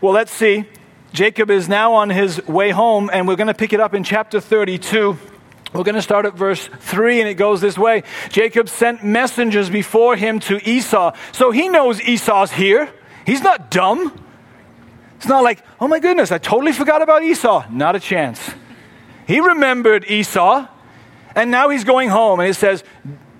Well, 0.00 0.12
let's 0.12 0.32
see. 0.32 0.66
Jacob 1.12 1.50
is 1.50 1.68
now 1.68 1.94
on 1.94 2.10
his 2.10 2.46
way 2.46 2.70
home, 2.70 3.08
and 3.12 3.26
we're 3.26 3.36
going 3.36 3.46
to 3.46 3.54
pick 3.54 3.72
it 3.72 3.80
up 3.80 3.94
in 3.94 4.04
chapter 4.04 4.40
32. 4.40 5.16
We're 5.72 5.84
going 5.84 5.94
to 5.94 6.02
start 6.02 6.26
at 6.26 6.34
verse 6.34 6.68
3, 6.80 7.20
and 7.20 7.28
it 7.28 7.34
goes 7.34 7.60
this 7.60 7.78
way 7.78 8.04
Jacob 8.28 8.68
sent 8.68 9.04
messengers 9.04 9.70
before 9.70 10.16
him 10.16 10.40
to 10.40 10.58
Esau. 10.68 11.12
So 11.32 11.50
he 11.50 11.68
knows 11.68 12.00
Esau's 12.00 12.52
here. 12.52 12.92
He's 13.24 13.42
not 13.42 13.70
dumb. 13.70 14.22
It's 15.16 15.26
not 15.26 15.42
like, 15.42 15.64
oh 15.80 15.88
my 15.88 15.98
goodness, 15.98 16.30
I 16.30 16.38
totally 16.38 16.72
forgot 16.72 17.02
about 17.02 17.22
Esau. 17.22 17.66
Not 17.70 17.96
a 17.96 18.00
chance. 18.00 18.50
He 19.26 19.40
remembered 19.40 20.04
Esau, 20.08 20.68
and 21.36 21.50
now 21.50 21.68
he's 21.68 21.84
going 21.84 22.08
home. 22.08 22.40
And 22.40 22.48
it 22.48 22.54
says, 22.54 22.82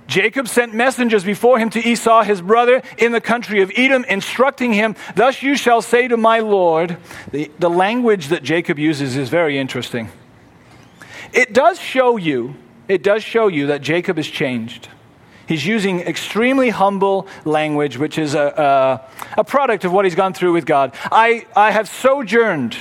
Jacob 0.07 0.47
sent 0.47 0.73
messengers 0.73 1.25
before 1.25 1.59
him 1.59 1.71
to 1.71 1.81
Esau, 1.81 2.23
his 2.23 2.41
brother, 2.41 2.83
in 2.97 3.11
the 3.11 3.21
country 3.21 3.62
of 3.62 3.73
Edom, 3.75 4.05
instructing 4.05 4.73
him, 4.73 4.95
Thus 5.17 5.43
you 5.43 5.57
shall 5.57 5.83
say 5.83 6.07
to 6.07 6.17
my 6.17 6.38
Lord. 6.41 6.99
The, 7.33 7.50
the 7.59 7.71
language 7.71 8.29
that 8.29 8.43
Jacob 8.45 8.79
uses 8.79 9.17
is 9.17 9.29
very 9.29 9.59
interesting. 9.59 10.11
It 11.33 11.53
does 11.53 11.81
show 11.81 12.17
you, 12.17 12.55
it 12.87 13.03
does 13.03 13.25
show 13.25 13.49
you 13.49 13.67
that 13.69 13.83
Jacob 13.83 14.17
has 14.17 14.29
changed. 14.29 14.88
He's 15.49 15.67
using 15.67 16.00
extremely 16.00 16.71
humble 16.71 17.29
language, 17.45 17.99
which 17.99 18.19
is 18.19 18.35
a, 18.35 19.09
a, 19.37 19.41
a, 19.41 19.45
product 19.45 19.85
of 19.85 19.93
what 19.93 20.05
he's 20.05 20.17
gone 20.17 20.35
through 20.35 20.53
with 20.53 20.67
God. 20.67 20.93
I, 21.05 21.47
I 21.55 21.71
have 21.71 21.88
sojourned 21.88 22.76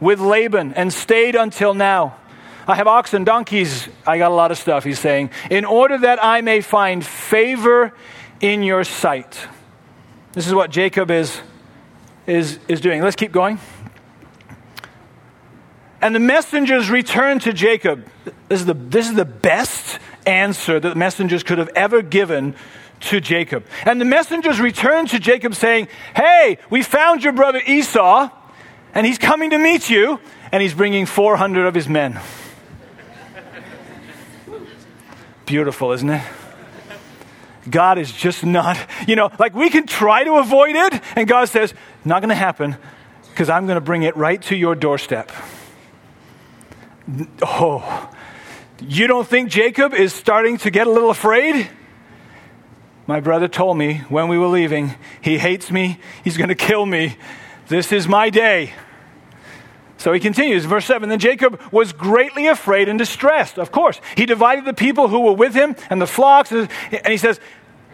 with 0.00 0.20
Laban 0.20 0.74
and 0.74 0.92
stayed 0.92 1.36
until 1.36 1.74
now. 1.74 2.16
I 2.66 2.76
have 2.76 2.86
oxen, 2.86 3.24
donkeys, 3.24 3.88
I 4.06 4.18
got 4.18 4.30
a 4.30 4.34
lot 4.34 4.50
of 4.50 4.58
stuff, 4.58 4.84
he's 4.84 4.98
saying, 4.98 5.30
in 5.50 5.64
order 5.64 5.98
that 5.98 6.22
I 6.22 6.40
may 6.40 6.60
find 6.60 7.04
favor 7.04 7.92
in 8.40 8.62
your 8.62 8.84
sight. 8.84 9.48
This 10.32 10.46
is 10.46 10.54
what 10.54 10.70
Jacob 10.70 11.10
is, 11.10 11.40
is, 12.26 12.58
is 12.68 12.80
doing. 12.80 13.02
Let's 13.02 13.16
keep 13.16 13.32
going. 13.32 13.58
And 16.00 16.14
the 16.14 16.20
messengers 16.20 16.90
returned 16.90 17.42
to 17.42 17.52
Jacob. 17.52 18.06
This 18.48 18.60
is 18.60 18.66
the, 18.66 18.74
this 18.74 19.08
is 19.08 19.14
the 19.14 19.24
best 19.24 20.00
answer 20.26 20.80
that 20.80 20.88
the 20.88 20.94
messengers 20.94 21.42
could 21.42 21.58
have 21.58 21.70
ever 21.76 22.02
given 22.02 22.54
to 23.00 23.20
Jacob. 23.20 23.64
And 23.84 24.00
the 24.00 24.04
messengers 24.04 24.60
returned 24.60 25.10
to 25.10 25.18
Jacob 25.18 25.54
saying, 25.54 25.88
Hey, 26.14 26.58
we 26.70 26.82
found 26.82 27.22
your 27.22 27.32
brother 27.32 27.60
Esau, 27.64 28.30
and 28.94 29.06
he's 29.06 29.18
coming 29.18 29.50
to 29.50 29.58
meet 29.58 29.90
you, 29.90 30.18
and 30.50 30.62
he's 30.62 30.74
bringing 30.74 31.06
400 31.06 31.66
of 31.66 31.74
his 31.74 31.88
men. 31.88 32.20
Beautiful, 35.52 35.92
isn't 35.92 36.08
it? 36.08 36.22
God 37.68 37.98
is 37.98 38.10
just 38.10 38.42
not, 38.42 38.78
you 39.06 39.16
know, 39.16 39.30
like 39.38 39.54
we 39.54 39.68
can 39.68 39.86
try 39.86 40.24
to 40.24 40.36
avoid 40.36 40.74
it, 40.74 40.98
and 41.14 41.28
God 41.28 41.46
says, 41.50 41.74
Not 42.06 42.22
going 42.22 42.30
to 42.30 42.34
happen 42.34 42.74
because 43.28 43.50
I'm 43.50 43.66
going 43.66 43.76
to 43.76 43.82
bring 43.82 44.02
it 44.02 44.16
right 44.16 44.40
to 44.44 44.56
your 44.56 44.74
doorstep. 44.74 45.30
Oh, 47.42 48.10
you 48.80 49.06
don't 49.06 49.28
think 49.28 49.50
Jacob 49.50 49.92
is 49.92 50.14
starting 50.14 50.56
to 50.56 50.70
get 50.70 50.86
a 50.86 50.90
little 50.90 51.10
afraid? 51.10 51.68
My 53.06 53.20
brother 53.20 53.46
told 53.46 53.76
me 53.76 53.98
when 54.08 54.28
we 54.28 54.38
were 54.38 54.46
leaving, 54.46 54.94
he 55.20 55.36
hates 55.36 55.70
me, 55.70 56.00
he's 56.24 56.38
going 56.38 56.48
to 56.48 56.54
kill 56.54 56.86
me. 56.86 57.18
This 57.68 57.92
is 57.92 58.08
my 58.08 58.30
day. 58.30 58.72
So 60.02 60.12
he 60.12 60.18
continues, 60.18 60.64
verse 60.64 60.84
7 60.86 61.08
Then 61.08 61.20
Jacob 61.20 61.60
was 61.70 61.92
greatly 61.92 62.48
afraid 62.48 62.88
and 62.88 62.98
distressed. 62.98 63.56
Of 63.56 63.70
course, 63.70 64.00
he 64.16 64.26
divided 64.26 64.64
the 64.64 64.74
people 64.74 65.06
who 65.06 65.20
were 65.20 65.32
with 65.32 65.54
him 65.54 65.76
and 65.90 66.00
the 66.00 66.08
flocks. 66.08 66.50
And 66.50 66.68
he 67.06 67.16
says, 67.16 67.38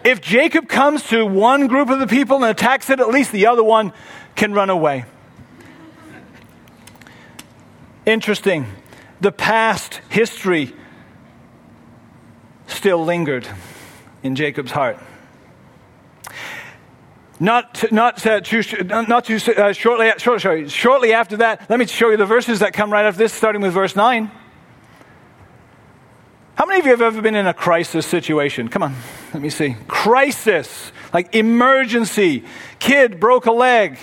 If 0.04 0.22
Jacob 0.22 0.68
comes 0.68 1.02
to 1.08 1.26
one 1.26 1.66
group 1.66 1.90
of 1.90 1.98
the 1.98 2.06
people 2.06 2.36
and 2.36 2.46
attacks 2.46 2.88
it, 2.88 2.98
at 2.98 3.08
least 3.08 3.30
the 3.30 3.46
other 3.46 3.62
one 3.62 3.92
can 4.36 4.54
run 4.54 4.70
away. 4.70 5.04
Interesting 8.06 8.66
the 9.20 9.32
past 9.32 10.00
history 10.08 10.72
still 12.68 13.04
lingered 13.04 13.46
in 14.22 14.34
Jacob's 14.34 14.70
heart. 14.70 14.98
Not, 17.40 17.92
not, 17.92 18.16
too, 18.16 18.84
not 18.84 19.24
too 19.24 19.36
uh, 19.52 19.72
shortly, 19.72 20.12
short, 20.18 20.40
sorry, 20.40 20.68
shortly 20.68 21.12
after 21.12 21.36
that, 21.36 21.70
let 21.70 21.78
me 21.78 21.86
show 21.86 22.10
you 22.10 22.16
the 22.16 22.26
verses 22.26 22.58
that 22.60 22.72
come 22.72 22.92
right 22.92 23.04
after 23.04 23.18
this, 23.18 23.32
starting 23.32 23.62
with 23.62 23.72
verse 23.72 23.94
9. 23.94 24.30
How 26.56 26.66
many 26.66 26.80
of 26.80 26.86
you 26.86 26.90
have 26.90 27.02
ever 27.02 27.22
been 27.22 27.36
in 27.36 27.46
a 27.46 27.54
crisis 27.54 28.04
situation? 28.04 28.68
Come 28.68 28.82
on, 28.82 28.96
let 29.32 29.40
me 29.40 29.50
see. 29.50 29.76
Crisis, 29.86 30.90
like 31.14 31.32
emergency. 31.36 32.44
Kid 32.80 33.20
broke 33.20 33.46
a 33.46 33.52
leg. 33.52 33.96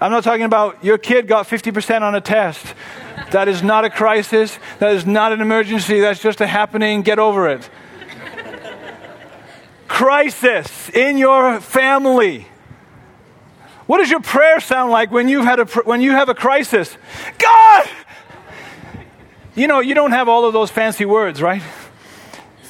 I'm 0.00 0.10
not 0.10 0.24
talking 0.24 0.44
about 0.44 0.82
your 0.84 0.98
kid 0.98 1.28
got 1.28 1.46
50% 1.46 2.02
on 2.02 2.16
a 2.16 2.20
test. 2.20 2.74
That 3.30 3.46
is 3.46 3.62
not 3.62 3.84
a 3.84 3.90
crisis. 3.90 4.58
That 4.80 4.92
is 4.94 5.06
not 5.06 5.32
an 5.32 5.40
emergency. 5.40 6.00
That's 6.00 6.20
just 6.20 6.40
a 6.40 6.46
happening. 6.46 7.02
Get 7.02 7.20
over 7.20 7.48
it. 7.48 7.68
Crisis 9.88 10.88
in 10.90 11.18
your 11.18 11.60
family. 11.60 12.46
What 13.86 13.98
does 13.98 14.10
your 14.10 14.20
prayer 14.20 14.60
sound 14.60 14.92
like 14.92 15.10
when 15.10 15.28
you've 15.28 15.46
had 15.46 15.60
a 15.60 15.64
when 15.64 16.00
you 16.00 16.12
have 16.12 16.28
a 16.28 16.34
crisis? 16.34 16.96
God. 17.38 17.88
You 19.54 19.66
know, 19.66 19.80
you 19.80 19.94
don't 19.94 20.12
have 20.12 20.28
all 20.28 20.44
of 20.44 20.52
those 20.52 20.70
fancy 20.70 21.04
words, 21.04 21.42
right? 21.42 21.62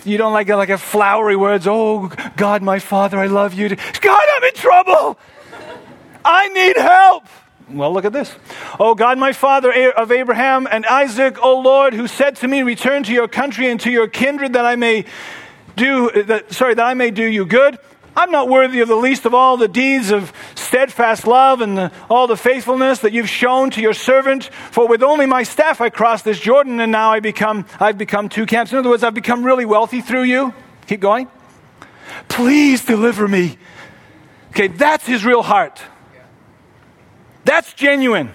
You 0.04 0.16
don't 0.16 0.32
like 0.32 0.48
like 0.48 0.70
a 0.70 0.78
flowery 0.78 1.37
words. 1.37 1.66
Oh, 1.66 2.10
God, 2.37 2.62
my 2.62 2.78
Father, 2.78 3.18
I 3.18 3.26
love 3.26 3.52
you. 3.52 3.68
God, 3.68 4.28
I'm 4.37 4.44
in 4.44 4.54
trouble. 4.54 5.18
I 6.25 6.48
need 6.48 6.76
help. 6.76 7.25
Well, 7.70 7.92
look 7.92 8.06
at 8.06 8.12
this. 8.14 8.34
Oh 8.80 8.94
God, 8.94 9.18
my 9.18 9.32
father 9.32 9.92
of 9.92 10.10
Abraham 10.10 10.66
and 10.70 10.87
Isaac, 10.87 11.37
O 11.42 11.60
Lord, 11.60 11.92
who 11.92 12.06
said 12.06 12.37
to 12.37 12.48
me, 12.48 12.62
Return 12.62 13.02
to 13.02 13.12
your 13.12 13.28
country 13.28 13.68
and 13.68 13.78
to 13.80 13.90
your 13.90 14.08
kindred 14.08 14.54
that 14.54 14.64
I 14.64 14.76
may 14.76 15.04
do, 15.78 16.25
that, 16.25 16.52
sorry, 16.52 16.75
that 16.75 16.85
I 16.85 16.94
may 16.94 17.11
do 17.11 17.25
you 17.25 17.47
good. 17.47 17.78
I'm 18.14 18.30
not 18.32 18.49
worthy 18.49 18.80
of 18.80 18.88
the 18.88 18.97
least 18.97 19.26
of 19.26 19.32
all 19.32 19.56
the 19.56 19.68
deeds 19.68 20.11
of 20.11 20.32
steadfast 20.56 21.26
love 21.26 21.61
and 21.61 21.78
the, 21.78 21.92
all 22.11 22.26
the 22.26 22.37
faithfulness 22.37 22.99
that 23.00 23.12
you've 23.12 23.28
shown 23.28 23.70
to 23.70 23.80
your 23.80 23.94
servant. 23.94 24.50
For 24.73 24.88
with 24.88 25.02
only 25.02 25.26
my 25.26 25.44
staff 25.44 25.80
I 25.80 25.88
crossed 25.88 26.25
this 26.25 26.40
Jordan, 26.40 26.80
and 26.80 26.90
now 26.90 27.12
I 27.12 27.20
become, 27.20 27.64
I've 27.78 27.97
become 27.97 28.28
two 28.28 28.44
camps. 28.44 28.73
In 28.73 28.78
other 28.78 28.90
words, 28.90 29.04
I've 29.04 29.14
become 29.14 29.44
really 29.44 29.64
wealthy 29.64 30.00
through 30.00 30.25
you. 30.25 30.52
Keep 30.88 31.00
going. 31.00 31.28
Please 32.28 32.85
deliver 32.85 33.28
me. 33.28 33.56
Okay, 34.50 34.68
that's 34.68 35.06
his 35.06 35.25
real 35.25 35.42
heart. 35.42 35.80
That's 37.44 37.73
genuine. 37.73 38.35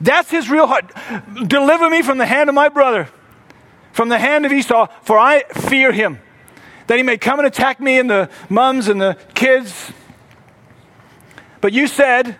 That's 0.00 0.30
his 0.30 0.50
real 0.50 0.66
heart. 0.66 0.92
Deliver 1.46 1.88
me 1.88 2.02
from 2.02 2.18
the 2.18 2.26
hand 2.26 2.48
of 2.48 2.54
my 2.54 2.68
brother, 2.68 3.08
from 3.92 4.08
the 4.08 4.18
hand 4.18 4.44
of 4.44 4.52
Esau, 4.52 4.88
for 5.02 5.18
I 5.18 5.44
fear 5.44 5.92
him, 5.92 6.18
that 6.92 6.98
he 6.98 7.02
may 7.02 7.16
come 7.16 7.38
and 7.38 7.48
attack 7.48 7.80
me 7.80 7.98
and 7.98 8.10
the 8.10 8.28
mums 8.50 8.88
and 8.88 9.00
the 9.00 9.16
kids. 9.32 9.92
But 11.62 11.72
you 11.72 11.86
said, 11.86 12.36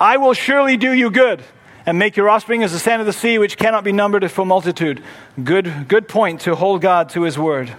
I 0.00 0.16
will 0.16 0.34
surely 0.34 0.76
do 0.76 0.92
you 0.92 1.08
good 1.08 1.40
and 1.86 2.00
make 2.00 2.16
your 2.16 2.28
offspring 2.28 2.64
as 2.64 2.72
the 2.72 2.80
sand 2.80 2.98
of 2.98 3.06
the 3.06 3.12
sea, 3.12 3.38
which 3.38 3.56
cannot 3.56 3.84
be 3.84 3.92
numbered 3.92 4.28
for 4.28 4.44
multitude. 4.44 5.04
Good, 5.44 5.86
good 5.86 6.08
point 6.08 6.40
to 6.40 6.56
hold 6.56 6.82
God 6.82 7.10
to 7.10 7.22
his 7.22 7.38
word. 7.38 7.72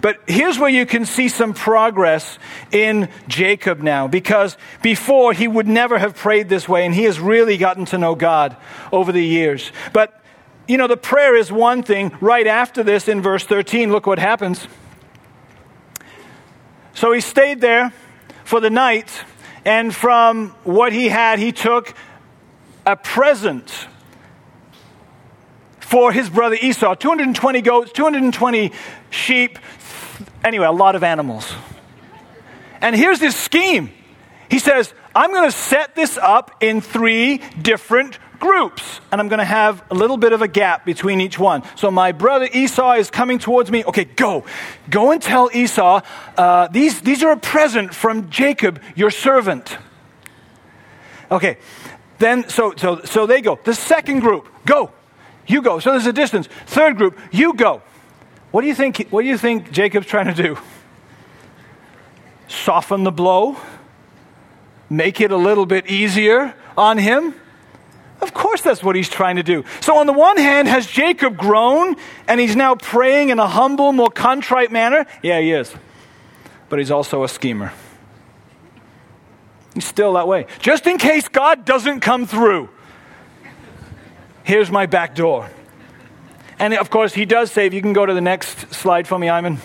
But 0.00 0.22
here's 0.26 0.58
where 0.58 0.70
you 0.70 0.86
can 0.86 1.04
see 1.04 1.28
some 1.28 1.52
progress 1.52 2.38
in 2.70 3.10
Jacob 3.28 3.80
now, 3.80 4.08
because 4.08 4.56
before 4.80 5.34
he 5.34 5.46
would 5.46 5.68
never 5.68 5.98
have 5.98 6.16
prayed 6.16 6.48
this 6.48 6.66
way, 6.66 6.86
and 6.86 6.94
he 6.94 7.04
has 7.04 7.20
really 7.20 7.58
gotten 7.58 7.84
to 7.84 7.98
know 7.98 8.14
God 8.14 8.56
over 8.90 9.12
the 9.12 9.22
years. 9.22 9.70
But, 9.92 10.18
you 10.68 10.76
know, 10.76 10.86
the 10.86 10.96
prayer 10.96 11.36
is 11.36 11.50
one 11.50 11.82
thing. 11.82 12.16
Right 12.20 12.46
after 12.46 12.82
this, 12.82 13.08
in 13.08 13.22
verse 13.22 13.44
13, 13.44 13.90
look 13.90 14.06
what 14.06 14.18
happens. 14.18 14.66
So 16.94 17.12
he 17.12 17.20
stayed 17.20 17.60
there 17.60 17.92
for 18.44 18.60
the 18.60 18.70
night, 18.70 19.10
and 19.64 19.94
from 19.94 20.50
what 20.64 20.92
he 20.92 21.08
had, 21.08 21.38
he 21.38 21.52
took 21.52 21.94
a 22.84 22.96
present 22.96 23.88
for 25.80 26.12
his 26.12 26.28
brother 26.28 26.56
Esau 26.60 26.94
220 26.94 27.62
goats, 27.62 27.92
220 27.92 28.72
sheep, 29.10 29.58
Anyway, 30.44 30.66
a 30.66 30.72
lot 30.72 30.94
of 30.94 31.04
animals. 31.04 31.52
And 32.80 32.96
here's 32.96 33.20
his 33.20 33.36
scheme. 33.36 33.90
He 34.50 34.58
says, 34.58 34.92
I'm 35.14 35.30
going 35.30 35.48
to 35.48 35.56
set 35.56 35.94
this 35.94 36.18
up 36.18 36.50
in 36.60 36.80
three 36.80 37.38
different 37.60 38.18
groups, 38.42 39.00
and 39.10 39.20
I'm 39.20 39.28
going 39.28 39.38
to 39.38 39.44
have 39.44 39.82
a 39.90 39.94
little 39.94 40.18
bit 40.18 40.32
of 40.32 40.42
a 40.42 40.48
gap 40.48 40.84
between 40.84 41.20
each 41.20 41.38
one. 41.38 41.62
So 41.76 41.90
my 41.90 42.12
brother 42.12 42.48
Esau 42.52 42.94
is 42.94 43.08
coming 43.08 43.38
towards 43.38 43.70
me. 43.70 43.84
Okay, 43.84 44.04
go. 44.04 44.44
Go 44.90 45.12
and 45.12 45.22
tell 45.22 45.48
Esau, 45.54 46.02
uh, 46.36 46.68
these, 46.68 47.00
these 47.00 47.22
are 47.22 47.30
a 47.30 47.36
present 47.38 47.94
from 47.94 48.28
Jacob, 48.28 48.82
your 48.94 49.10
servant. 49.10 49.78
Okay, 51.30 51.56
then, 52.18 52.48
so, 52.48 52.74
so, 52.76 53.00
so 53.04 53.26
they 53.26 53.40
go. 53.40 53.58
The 53.64 53.74
second 53.74 54.20
group, 54.20 54.48
go. 54.66 54.90
You 55.46 55.62
go. 55.62 55.78
So 55.78 55.92
there's 55.92 56.06
a 56.06 56.12
distance. 56.12 56.48
Third 56.66 56.96
group, 56.96 57.18
you 57.30 57.54
go. 57.54 57.80
What 58.50 58.60
do 58.62 58.66
you 58.66 58.74
think, 58.74 59.08
what 59.10 59.22
do 59.22 59.28
you 59.28 59.38
think 59.38 59.70
Jacob's 59.70 60.06
trying 60.06 60.34
to 60.34 60.42
do? 60.42 60.58
Soften 62.48 63.04
the 63.04 63.12
blow? 63.12 63.56
Make 64.90 65.20
it 65.20 65.30
a 65.30 65.36
little 65.36 65.64
bit 65.64 65.86
easier 65.86 66.54
on 66.76 66.98
him? 66.98 67.34
Of 68.22 68.32
course, 68.32 68.62
that's 68.62 68.82
what 68.84 68.94
he's 68.94 69.08
trying 69.08 69.36
to 69.36 69.42
do. 69.42 69.64
So, 69.80 69.98
on 69.98 70.06
the 70.06 70.12
one 70.12 70.36
hand, 70.36 70.68
has 70.68 70.86
Jacob 70.86 71.36
grown 71.36 71.96
and 72.28 72.40
he's 72.40 72.54
now 72.54 72.76
praying 72.76 73.30
in 73.30 73.40
a 73.40 73.48
humble, 73.48 73.92
more 73.92 74.10
contrite 74.10 74.70
manner? 74.70 75.06
Yeah, 75.22 75.40
he 75.40 75.52
is. 75.52 75.74
But 76.68 76.78
he's 76.78 76.92
also 76.92 77.24
a 77.24 77.28
schemer. 77.28 77.72
He's 79.74 79.84
still 79.84 80.12
that 80.12 80.28
way. 80.28 80.46
Just 80.60 80.86
in 80.86 80.98
case 80.98 81.28
God 81.28 81.64
doesn't 81.64 82.00
come 82.00 82.26
through, 82.26 82.68
here's 84.44 84.70
my 84.70 84.86
back 84.86 85.16
door. 85.16 85.50
And 86.60 86.74
of 86.74 86.90
course, 86.90 87.12
he 87.12 87.24
does 87.24 87.50
say, 87.50 87.66
if 87.66 87.74
you 87.74 87.82
can 87.82 87.92
go 87.92 88.06
to 88.06 88.14
the 88.14 88.20
next 88.20 88.72
slide 88.72 89.08
for 89.08 89.18
me, 89.18 89.28
Iman, 89.28 89.58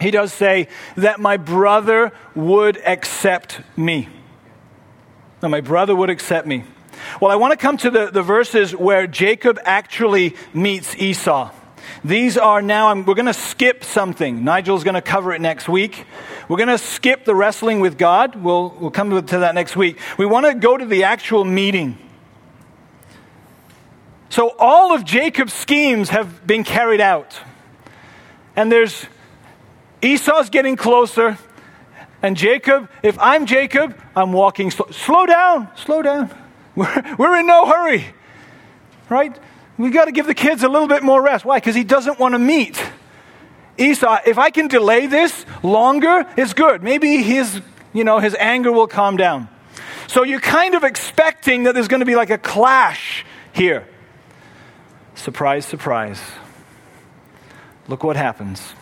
he 0.00 0.10
does 0.10 0.32
say 0.32 0.66
that 0.96 1.20
my 1.20 1.36
brother 1.36 2.10
would 2.34 2.76
accept 2.78 3.60
me. 3.76 4.08
That 5.40 5.50
my 5.50 5.60
brother 5.60 5.94
would 5.94 6.10
accept 6.10 6.46
me. 6.46 6.64
Well, 7.20 7.30
I 7.30 7.36
want 7.36 7.52
to 7.52 7.56
come 7.56 7.76
to 7.78 7.90
the, 7.90 8.10
the 8.10 8.22
verses 8.22 8.74
where 8.74 9.06
Jacob 9.06 9.58
actually 9.64 10.36
meets 10.52 10.96
Esau. 10.96 11.50
These 12.04 12.36
are 12.36 12.60
now, 12.60 12.90
I'm, 12.90 13.04
we're 13.04 13.14
going 13.14 13.26
to 13.26 13.32
skip 13.32 13.84
something. 13.84 14.44
Nigel's 14.44 14.84
going 14.84 14.94
to 14.94 15.02
cover 15.02 15.32
it 15.32 15.40
next 15.40 15.68
week. 15.68 16.04
We're 16.48 16.56
going 16.56 16.68
to 16.68 16.78
skip 16.78 17.24
the 17.24 17.34
wrestling 17.34 17.80
with 17.80 17.96
God. 17.96 18.36
We'll, 18.36 18.70
we'll 18.78 18.90
come 18.90 19.10
to 19.26 19.38
that 19.38 19.54
next 19.54 19.76
week. 19.76 19.98
We 20.18 20.26
want 20.26 20.46
to 20.46 20.54
go 20.54 20.76
to 20.76 20.84
the 20.84 21.04
actual 21.04 21.44
meeting. 21.44 21.98
So 24.28 24.50
all 24.58 24.94
of 24.94 25.04
Jacob's 25.04 25.52
schemes 25.52 26.10
have 26.10 26.46
been 26.46 26.64
carried 26.64 27.00
out. 27.00 27.38
And 28.56 28.70
there's 28.70 29.06
Esau's 30.02 30.50
getting 30.50 30.76
closer. 30.76 31.38
And 32.20 32.36
Jacob, 32.36 32.90
if 33.02 33.18
I'm 33.18 33.46
Jacob, 33.46 33.98
I'm 34.16 34.32
walking 34.32 34.70
slow. 34.70 34.90
Slow 34.90 35.26
down, 35.26 35.68
slow 35.76 36.02
down. 36.02 36.43
We're, 36.76 37.16
we're 37.18 37.38
in 37.38 37.46
no 37.46 37.66
hurry. 37.66 38.06
Right? 39.08 39.36
We 39.76 39.90
got 39.90 40.06
to 40.06 40.12
give 40.12 40.26
the 40.26 40.34
kids 40.34 40.62
a 40.62 40.68
little 40.68 40.88
bit 40.88 41.02
more 41.02 41.22
rest. 41.22 41.44
Why? 41.44 41.58
Because 41.58 41.74
he 41.74 41.84
doesn't 41.84 42.18
want 42.18 42.34
to 42.34 42.38
meet. 42.38 42.82
Esau, 43.76 44.18
if 44.24 44.38
I 44.38 44.50
can 44.50 44.68
delay 44.68 45.06
this 45.06 45.44
longer, 45.62 46.26
it's 46.36 46.54
good. 46.54 46.82
Maybe 46.82 47.22
his, 47.22 47.60
you 47.92 48.04
know, 48.04 48.20
his 48.20 48.36
anger 48.38 48.70
will 48.70 48.86
calm 48.86 49.16
down. 49.16 49.48
So 50.06 50.22
you're 50.22 50.40
kind 50.40 50.74
of 50.74 50.84
expecting 50.84 51.64
that 51.64 51.74
there's 51.74 51.88
going 51.88 52.00
to 52.00 52.06
be 52.06 52.14
like 52.14 52.30
a 52.30 52.38
clash 52.38 53.24
here. 53.52 53.88
Surprise, 55.14 55.66
surprise. 55.66 56.20
Look 57.88 58.04
what 58.04 58.16
happens. 58.16 58.74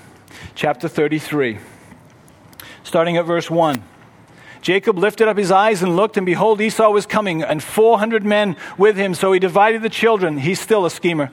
Chapter 0.55 0.89
33, 0.89 1.59
starting 2.85 3.17
at 3.17 3.25
verse 3.25 3.51
1. 3.51 3.83
Jacob 4.63 4.97
lifted 4.97 5.27
up 5.27 5.37
his 5.37 5.51
eyes 5.51 5.83
and 5.83 5.97
looked, 5.97 6.17
and 6.17 6.25
behold, 6.25 6.61
Esau 6.61 6.89
was 6.91 7.05
coming, 7.05 7.43
and 7.43 7.61
400 7.61 8.25
men 8.25 8.57
with 8.79 8.97
him. 8.97 9.13
So 9.13 9.33
he 9.33 9.41
divided 9.41 9.83
the 9.83 9.91
children. 9.91 10.39
He's 10.39 10.61
still 10.61 10.87
a 10.87 10.91
schemer. 10.91 11.33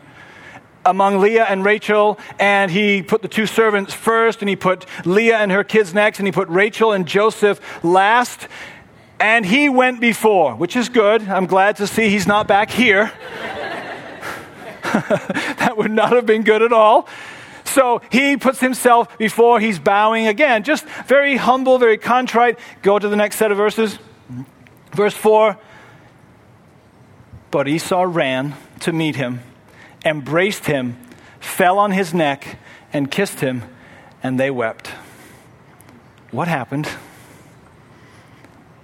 Among 0.83 1.19
Leah 1.19 1.45
and 1.45 1.63
Rachel, 1.63 2.17
and 2.39 2.71
he 2.71 3.03
put 3.03 3.21
the 3.21 3.27
two 3.27 3.45
servants 3.45 3.93
first, 3.93 4.41
and 4.41 4.49
he 4.49 4.55
put 4.55 4.85
Leah 5.05 5.37
and 5.37 5.51
her 5.51 5.63
kids 5.63 5.93
next, 5.93 6.17
and 6.17 6.27
he 6.27 6.31
put 6.31 6.49
Rachel 6.49 6.91
and 6.91 7.07
Joseph 7.07 7.61
last. 7.83 8.47
And 9.19 9.45
he 9.45 9.69
went 9.69 10.01
before, 10.01 10.55
which 10.55 10.75
is 10.75 10.89
good. 10.89 11.21
I'm 11.27 11.45
glad 11.45 11.75
to 11.77 11.87
see 11.87 12.09
he's 12.09 12.25
not 12.25 12.47
back 12.47 12.71
here. 12.71 13.11
that 14.93 15.75
would 15.77 15.91
not 15.91 16.13
have 16.13 16.25
been 16.25 16.41
good 16.41 16.63
at 16.63 16.73
all. 16.73 17.07
So 17.69 18.01
he 18.11 18.37
puts 18.37 18.59
himself 18.59 19.17
before 19.17 19.59
he's 19.59 19.79
bowing 19.79 20.27
again, 20.27 20.63
just 20.63 20.85
very 21.07 21.37
humble, 21.37 21.77
very 21.77 21.97
contrite. 21.97 22.59
Go 22.81 22.97
to 22.97 23.07
the 23.07 23.15
next 23.15 23.37
set 23.37 23.51
of 23.51 23.57
verses. 23.57 23.99
Verse 24.91 25.13
4 25.13 25.57
But 27.51 27.67
Esau 27.67 28.05
ran 28.07 28.55
to 28.81 28.91
meet 28.91 29.15
him, 29.15 29.41
embraced 30.03 30.65
him, 30.65 30.97
fell 31.39 31.77
on 31.77 31.91
his 31.91 32.13
neck, 32.13 32.57
and 32.91 33.09
kissed 33.09 33.39
him, 33.39 33.63
and 34.23 34.39
they 34.39 34.49
wept. 34.49 34.87
What 36.31 36.47
happened? 36.47 36.87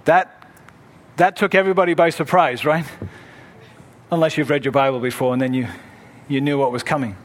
That, 0.04 0.48
that 1.16 1.36
took 1.36 1.54
everybody 1.54 1.94
by 1.94 2.10
surprise, 2.10 2.64
right? 2.64 2.86
Unless 4.10 4.38
you've 4.38 4.50
read 4.50 4.64
your 4.64 4.72
Bible 4.72 5.00
before 5.00 5.32
and 5.32 5.42
then 5.42 5.52
you 5.52 5.66
you 6.28 6.40
knew 6.40 6.58
what 6.58 6.72
was 6.72 6.82
coming. 6.82 7.16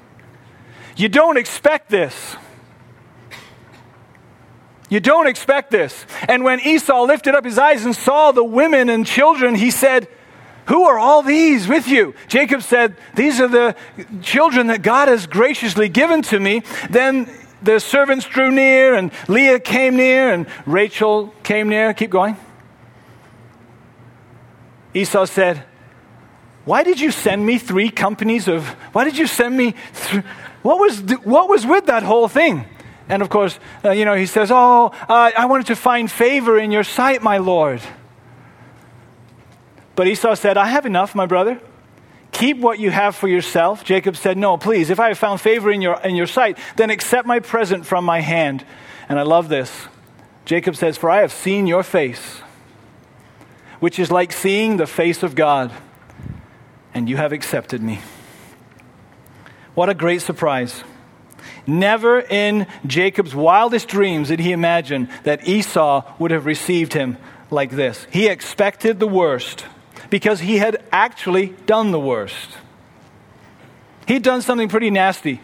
You 0.95 1.09
don't 1.09 1.37
expect 1.37 1.89
this. 1.89 2.35
You 4.89 4.99
don't 4.99 5.27
expect 5.27 5.71
this. 5.71 6.05
And 6.27 6.43
when 6.43 6.59
Esau 6.59 7.03
lifted 7.03 7.33
up 7.33 7.45
his 7.45 7.57
eyes 7.57 7.85
and 7.85 7.95
saw 7.95 8.31
the 8.31 8.43
women 8.43 8.89
and 8.89 9.05
children, 9.05 9.55
he 9.55 9.71
said, 9.71 10.07
Who 10.67 10.83
are 10.83 10.99
all 10.99 11.23
these 11.23 11.67
with 11.67 11.87
you? 11.87 12.13
Jacob 12.27 12.61
said, 12.61 12.97
These 13.15 13.39
are 13.39 13.47
the 13.47 13.75
children 14.21 14.67
that 14.67 14.81
God 14.81 15.07
has 15.07 15.27
graciously 15.27 15.87
given 15.87 16.23
to 16.23 16.39
me. 16.39 16.63
Then 16.89 17.29
the 17.61 17.79
servants 17.79 18.25
drew 18.25 18.51
near, 18.51 18.95
and 18.95 19.11
Leah 19.29 19.59
came 19.59 19.95
near, 19.95 20.33
and 20.33 20.45
Rachel 20.65 21.33
came 21.43 21.69
near. 21.69 21.93
Keep 21.93 22.09
going. 22.09 22.35
Esau 24.93 25.25
said, 25.25 25.63
why 26.65 26.83
did 26.83 26.99
you 26.99 27.11
send 27.11 27.45
me 27.45 27.57
three 27.57 27.89
companies 27.89 28.47
of, 28.47 28.67
why 28.93 29.03
did 29.03 29.17
you 29.17 29.25
send 29.25 29.57
me, 29.57 29.73
th- 29.93 30.23
what, 30.61 30.79
was 30.79 31.01
th- 31.01 31.21
what 31.21 31.49
was 31.49 31.65
with 31.65 31.87
that 31.87 32.03
whole 32.03 32.27
thing? 32.27 32.65
And 33.09 33.21
of 33.21 33.29
course, 33.29 33.59
uh, 33.83 33.91
you 33.91 34.05
know, 34.05 34.15
he 34.15 34.25
says, 34.25 34.51
Oh, 34.51 34.91
uh, 35.09 35.31
I 35.37 35.45
wanted 35.45 35.67
to 35.67 35.75
find 35.75 36.09
favor 36.09 36.57
in 36.57 36.71
your 36.71 36.83
sight, 36.83 37.21
my 37.21 37.37
Lord. 37.37 37.81
But 39.95 40.07
Esau 40.07 40.35
said, 40.35 40.57
I 40.57 40.67
have 40.67 40.85
enough, 40.85 41.13
my 41.13 41.25
brother. 41.25 41.59
Keep 42.31 42.59
what 42.59 42.79
you 42.79 42.91
have 42.91 43.15
for 43.15 43.27
yourself. 43.27 43.83
Jacob 43.83 44.15
said, 44.15 44.37
No, 44.37 44.57
please, 44.57 44.89
if 44.89 44.99
I 44.99 45.09
have 45.09 45.17
found 45.17 45.41
favor 45.41 45.71
in 45.71 45.81
your, 45.81 45.99
in 46.01 46.15
your 46.15 46.27
sight, 46.27 46.57
then 46.77 46.89
accept 46.89 47.27
my 47.27 47.39
present 47.39 47.85
from 47.85 48.05
my 48.05 48.21
hand. 48.21 48.65
And 49.09 49.19
I 49.19 49.23
love 49.23 49.49
this. 49.49 49.87
Jacob 50.45 50.75
says, 50.75 50.97
For 50.97 51.09
I 51.09 51.21
have 51.21 51.33
seen 51.33 51.67
your 51.67 51.83
face, 51.83 52.39
which 53.79 53.99
is 53.99 54.11
like 54.11 54.31
seeing 54.31 54.77
the 54.77 54.87
face 54.87 55.23
of 55.23 55.35
God 55.35 55.71
and 56.93 57.09
you 57.09 57.17
have 57.17 57.31
accepted 57.31 57.81
me. 57.81 57.99
What 59.73 59.89
a 59.89 59.93
great 59.93 60.21
surprise. 60.21 60.83
Never 61.65 62.19
in 62.19 62.67
Jacob's 62.85 63.33
wildest 63.33 63.87
dreams 63.87 64.27
did 64.27 64.39
he 64.39 64.51
imagine 64.51 65.09
that 65.23 65.47
Esau 65.47 66.03
would 66.19 66.31
have 66.31 66.45
received 66.45 66.93
him 66.93 67.17
like 67.49 67.71
this. 67.71 68.05
He 68.11 68.27
expected 68.27 68.99
the 68.99 69.07
worst 69.07 69.65
because 70.09 70.39
he 70.39 70.57
had 70.57 70.83
actually 70.91 71.47
done 71.65 71.91
the 71.91 71.99
worst. 71.99 72.57
He'd 74.07 74.23
done 74.23 74.41
something 74.41 74.67
pretty 74.67 74.89
nasty, 74.89 75.39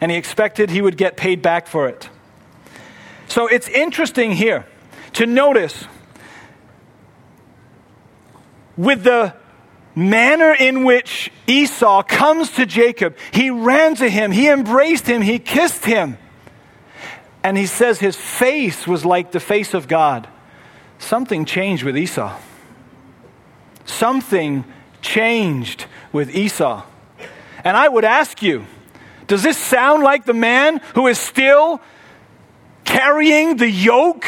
and 0.00 0.10
he 0.10 0.16
expected 0.16 0.70
he 0.70 0.80
would 0.80 0.96
get 0.96 1.16
paid 1.16 1.42
back 1.42 1.66
for 1.66 1.88
it. 1.88 2.08
So 3.26 3.46
it's 3.46 3.68
interesting 3.68 4.32
here 4.32 4.66
to 5.14 5.26
notice 5.26 5.84
with 8.76 9.02
the 9.02 9.34
manner 9.98 10.54
in 10.54 10.84
which 10.84 11.30
Esau 11.46 12.02
comes 12.02 12.50
to 12.52 12.66
Jacob. 12.66 13.16
He 13.32 13.50
ran 13.50 13.96
to 13.96 14.08
him, 14.08 14.30
he 14.30 14.48
embraced 14.48 15.06
him, 15.06 15.22
he 15.22 15.38
kissed 15.38 15.84
him. 15.84 16.18
And 17.42 17.56
he 17.56 17.66
says 17.66 17.98
his 17.98 18.16
face 18.16 18.86
was 18.86 19.04
like 19.04 19.32
the 19.32 19.40
face 19.40 19.74
of 19.74 19.88
God. 19.88 20.28
Something 20.98 21.44
changed 21.44 21.82
with 21.82 21.96
Esau. 21.96 22.36
Something 23.84 24.64
changed 25.00 25.86
with 26.12 26.34
Esau. 26.34 26.84
And 27.64 27.76
I 27.76 27.88
would 27.88 28.04
ask 28.04 28.42
you, 28.42 28.66
does 29.26 29.42
this 29.42 29.58
sound 29.58 30.02
like 30.02 30.24
the 30.24 30.34
man 30.34 30.80
who 30.94 31.06
is 31.06 31.18
still 31.18 31.80
carrying 32.84 33.56
the 33.56 33.70
yoke 33.70 34.26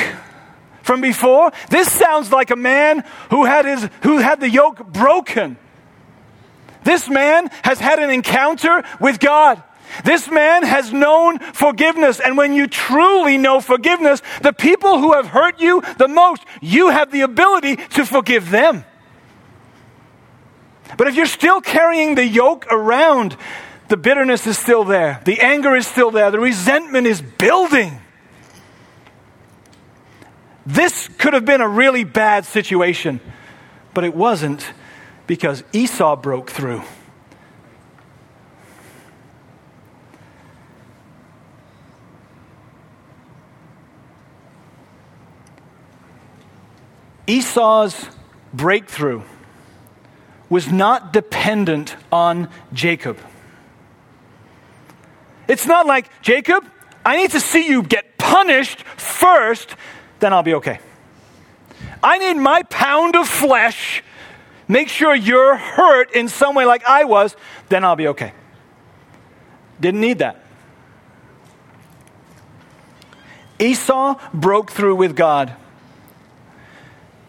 from 0.82 1.00
before? 1.00 1.52
This 1.70 1.90
sounds 1.90 2.32
like 2.32 2.50
a 2.50 2.56
man 2.56 3.04
who 3.30 3.44
had, 3.44 3.64
his, 3.64 3.88
who 4.02 4.18
had 4.18 4.40
the 4.40 4.50
yoke 4.50 4.86
broken. 4.92 5.56
This 6.84 7.08
man 7.08 7.48
has 7.62 7.78
had 7.78 7.98
an 7.98 8.10
encounter 8.10 8.82
with 9.00 9.20
God. 9.20 9.62
This 10.04 10.30
man 10.30 10.62
has 10.62 10.92
known 10.92 11.38
forgiveness. 11.38 12.20
And 12.20 12.36
when 12.36 12.54
you 12.54 12.66
truly 12.66 13.38
know 13.38 13.60
forgiveness, 13.60 14.22
the 14.42 14.52
people 14.52 14.98
who 14.98 15.12
have 15.12 15.26
hurt 15.26 15.60
you 15.60 15.82
the 15.98 16.08
most, 16.08 16.42
you 16.60 16.88
have 16.88 17.10
the 17.10 17.22
ability 17.22 17.76
to 17.76 18.06
forgive 18.06 18.50
them. 18.50 18.84
But 20.96 21.08
if 21.08 21.14
you're 21.14 21.26
still 21.26 21.60
carrying 21.60 22.14
the 22.14 22.26
yoke 22.26 22.66
around, 22.70 23.36
the 23.88 23.96
bitterness 23.96 24.46
is 24.46 24.58
still 24.58 24.84
there, 24.84 25.20
the 25.24 25.40
anger 25.40 25.74
is 25.74 25.86
still 25.86 26.10
there, 26.10 26.30
the 26.30 26.40
resentment 26.40 27.06
is 27.06 27.20
building. 27.20 28.00
This 30.66 31.08
could 31.18 31.32
have 31.32 31.44
been 31.44 31.60
a 31.60 31.68
really 31.68 32.04
bad 32.04 32.44
situation, 32.44 33.20
but 33.94 34.04
it 34.04 34.14
wasn't 34.14 34.64
because 35.26 35.64
Esau 35.72 36.16
broke 36.16 36.50
through. 36.50 36.82
Esau's 47.26 48.08
breakthrough 48.52 49.22
was 50.48 50.70
not 50.70 51.12
dependent 51.12 51.94
on 52.10 52.48
Jacob. 52.72 53.16
It's 55.46 55.64
not 55.64 55.86
like, 55.86 56.10
Jacob, 56.22 56.64
I 57.04 57.16
need 57.16 57.30
to 57.30 57.40
see 57.40 57.68
you 57.68 57.84
get 57.84 58.18
punished 58.18 58.82
first, 58.82 59.76
then 60.20 60.32
I'll 60.32 60.42
be 60.42 60.54
okay. 60.54 60.78
I 62.02 62.18
need 62.18 62.34
my 62.34 62.62
pound 62.64 63.16
of 63.16 63.28
flesh, 63.28 64.02
make 64.68 64.88
sure 64.88 65.14
you're 65.14 65.56
hurt 65.56 66.12
in 66.12 66.28
some 66.28 66.54
way 66.54 66.64
like 66.64 66.84
I 66.84 67.04
was, 67.04 67.36
then 67.68 67.84
I'll 67.84 67.96
be 67.96 68.08
okay. 68.08 68.32
Didn't 69.80 70.00
need 70.00 70.18
that. 70.18 70.44
Esau 73.58 74.18
broke 74.32 74.70
through 74.70 74.96
with 74.96 75.16
God. 75.16 75.54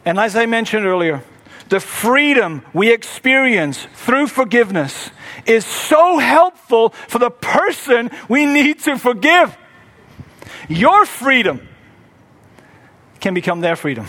And 0.05 0.17
as 0.19 0.35
I 0.35 0.45
mentioned 0.45 0.85
earlier, 0.85 1.23
the 1.69 1.79
freedom 1.79 2.65
we 2.73 2.91
experience 2.91 3.87
through 3.93 4.27
forgiveness 4.27 5.11
is 5.45 5.65
so 5.65 6.17
helpful 6.17 6.89
for 6.89 7.19
the 7.19 7.29
person 7.29 8.11
we 8.27 8.45
need 8.45 8.79
to 8.79 8.97
forgive. 8.97 9.57
Your 10.67 11.05
freedom 11.05 11.67
can 13.21 13.33
become 13.33 13.61
their 13.61 13.75
freedom. 13.75 14.07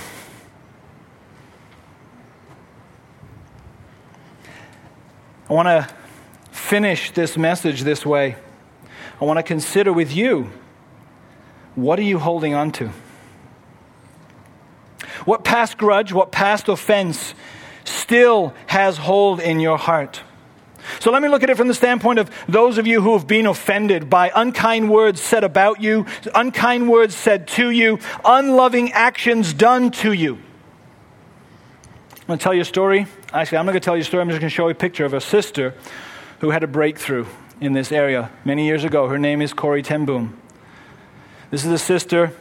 I 5.48 5.52
want 5.52 5.68
to 5.68 5.88
finish 6.50 7.10
this 7.10 7.36
message 7.36 7.82
this 7.82 8.06
way. 8.06 8.36
I 9.20 9.24
want 9.24 9.38
to 9.38 9.42
consider 9.42 9.92
with 9.92 10.16
you 10.16 10.50
what 11.74 11.98
are 11.98 12.02
you 12.02 12.18
holding 12.18 12.54
on 12.54 12.72
to? 12.72 12.90
What 15.24 15.44
past 15.44 15.78
grudge, 15.78 16.12
what 16.12 16.32
past 16.32 16.68
offense 16.68 17.34
still 17.84 18.54
has 18.66 18.96
hold 18.96 19.40
in 19.40 19.60
your 19.60 19.78
heart? 19.78 20.22
So 21.00 21.10
let 21.10 21.22
me 21.22 21.28
look 21.28 21.42
at 21.42 21.50
it 21.50 21.56
from 21.56 21.68
the 21.68 21.74
standpoint 21.74 22.18
of 22.18 22.30
those 22.48 22.78
of 22.78 22.86
you 22.86 23.00
who 23.00 23.12
have 23.12 23.26
been 23.26 23.46
offended 23.46 24.10
by 24.10 24.30
unkind 24.34 24.90
words 24.90 25.20
said 25.20 25.44
about 25.44 25.80
you, 25.80 26.06
unkind 26.34 26.90
words 26.90 27.14
said 27.14 27.48
to 27.48 27.70
you, 27.70 27.98
unloving 28.24 28.92
actions 28.92 29.52
done 29.52 29.90
to 29.92 30.12
you. 30.12 30.34
I'm 32.20 32.26
going 32.26 32.38
to 32.38 32.42
tell 32.42 32.54
you 32.54 32.62
a 32.62 32.64
story. 32.64 33.06
Actually, 33.32 33.58
I'm 33.58 33.66
not 33.66 33.72
going 33.72 33.80
to 33.80 33.84
tell 33.84 33.96
you 33.96 34.02
a 34.02 34.04
story. 34.04 34.20
I'm 34.22 34.28
just 34.28 34.40
going 34.40 34.50
to 34.50 34.54
show 34.54 34.66
you 34.66 34.72
a 34.72 34.74
picture 34.74 35.04
of 35.04 35.14
a 35.14 35.20
sister 35.20 35.74
who 36.40 36.50
had 36.50 36.62
a 36.62 36.68
breakthrough 36.68 37.26
in 37.60 37.72
this 37.72 37.92
area 37.92 38.30
many 38.44 38.66
years 38.66 38.84
ago. 38.84 39.08
Her 39.08 39.18
name 39.18 39.42
is 39.42 39.52
Corrie 39.52 39.82
ten 39.82 40.04
Boom. 40.04 40.36
This 41.50 41.64
is 41.64 41.72
a 41.72 41.78
sister 41.78 42.32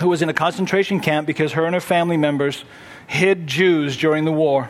who 0.00 0.08
was 0.08 0.22
in 0.22 0.28
a 0.28 0.34
concentration 0.34 1.00
camp 1.00 1.26
because 1.26 1.52
her 1.52 1.64
and 1.64 1.74
her 1.74 1.80
family 1.80 2.16
members 2.16 2.64
hid 3.06 3.46
Jews 3.46 3.96
during 3.96 4.24
the 4.24 4.32
war. 4.32 4.68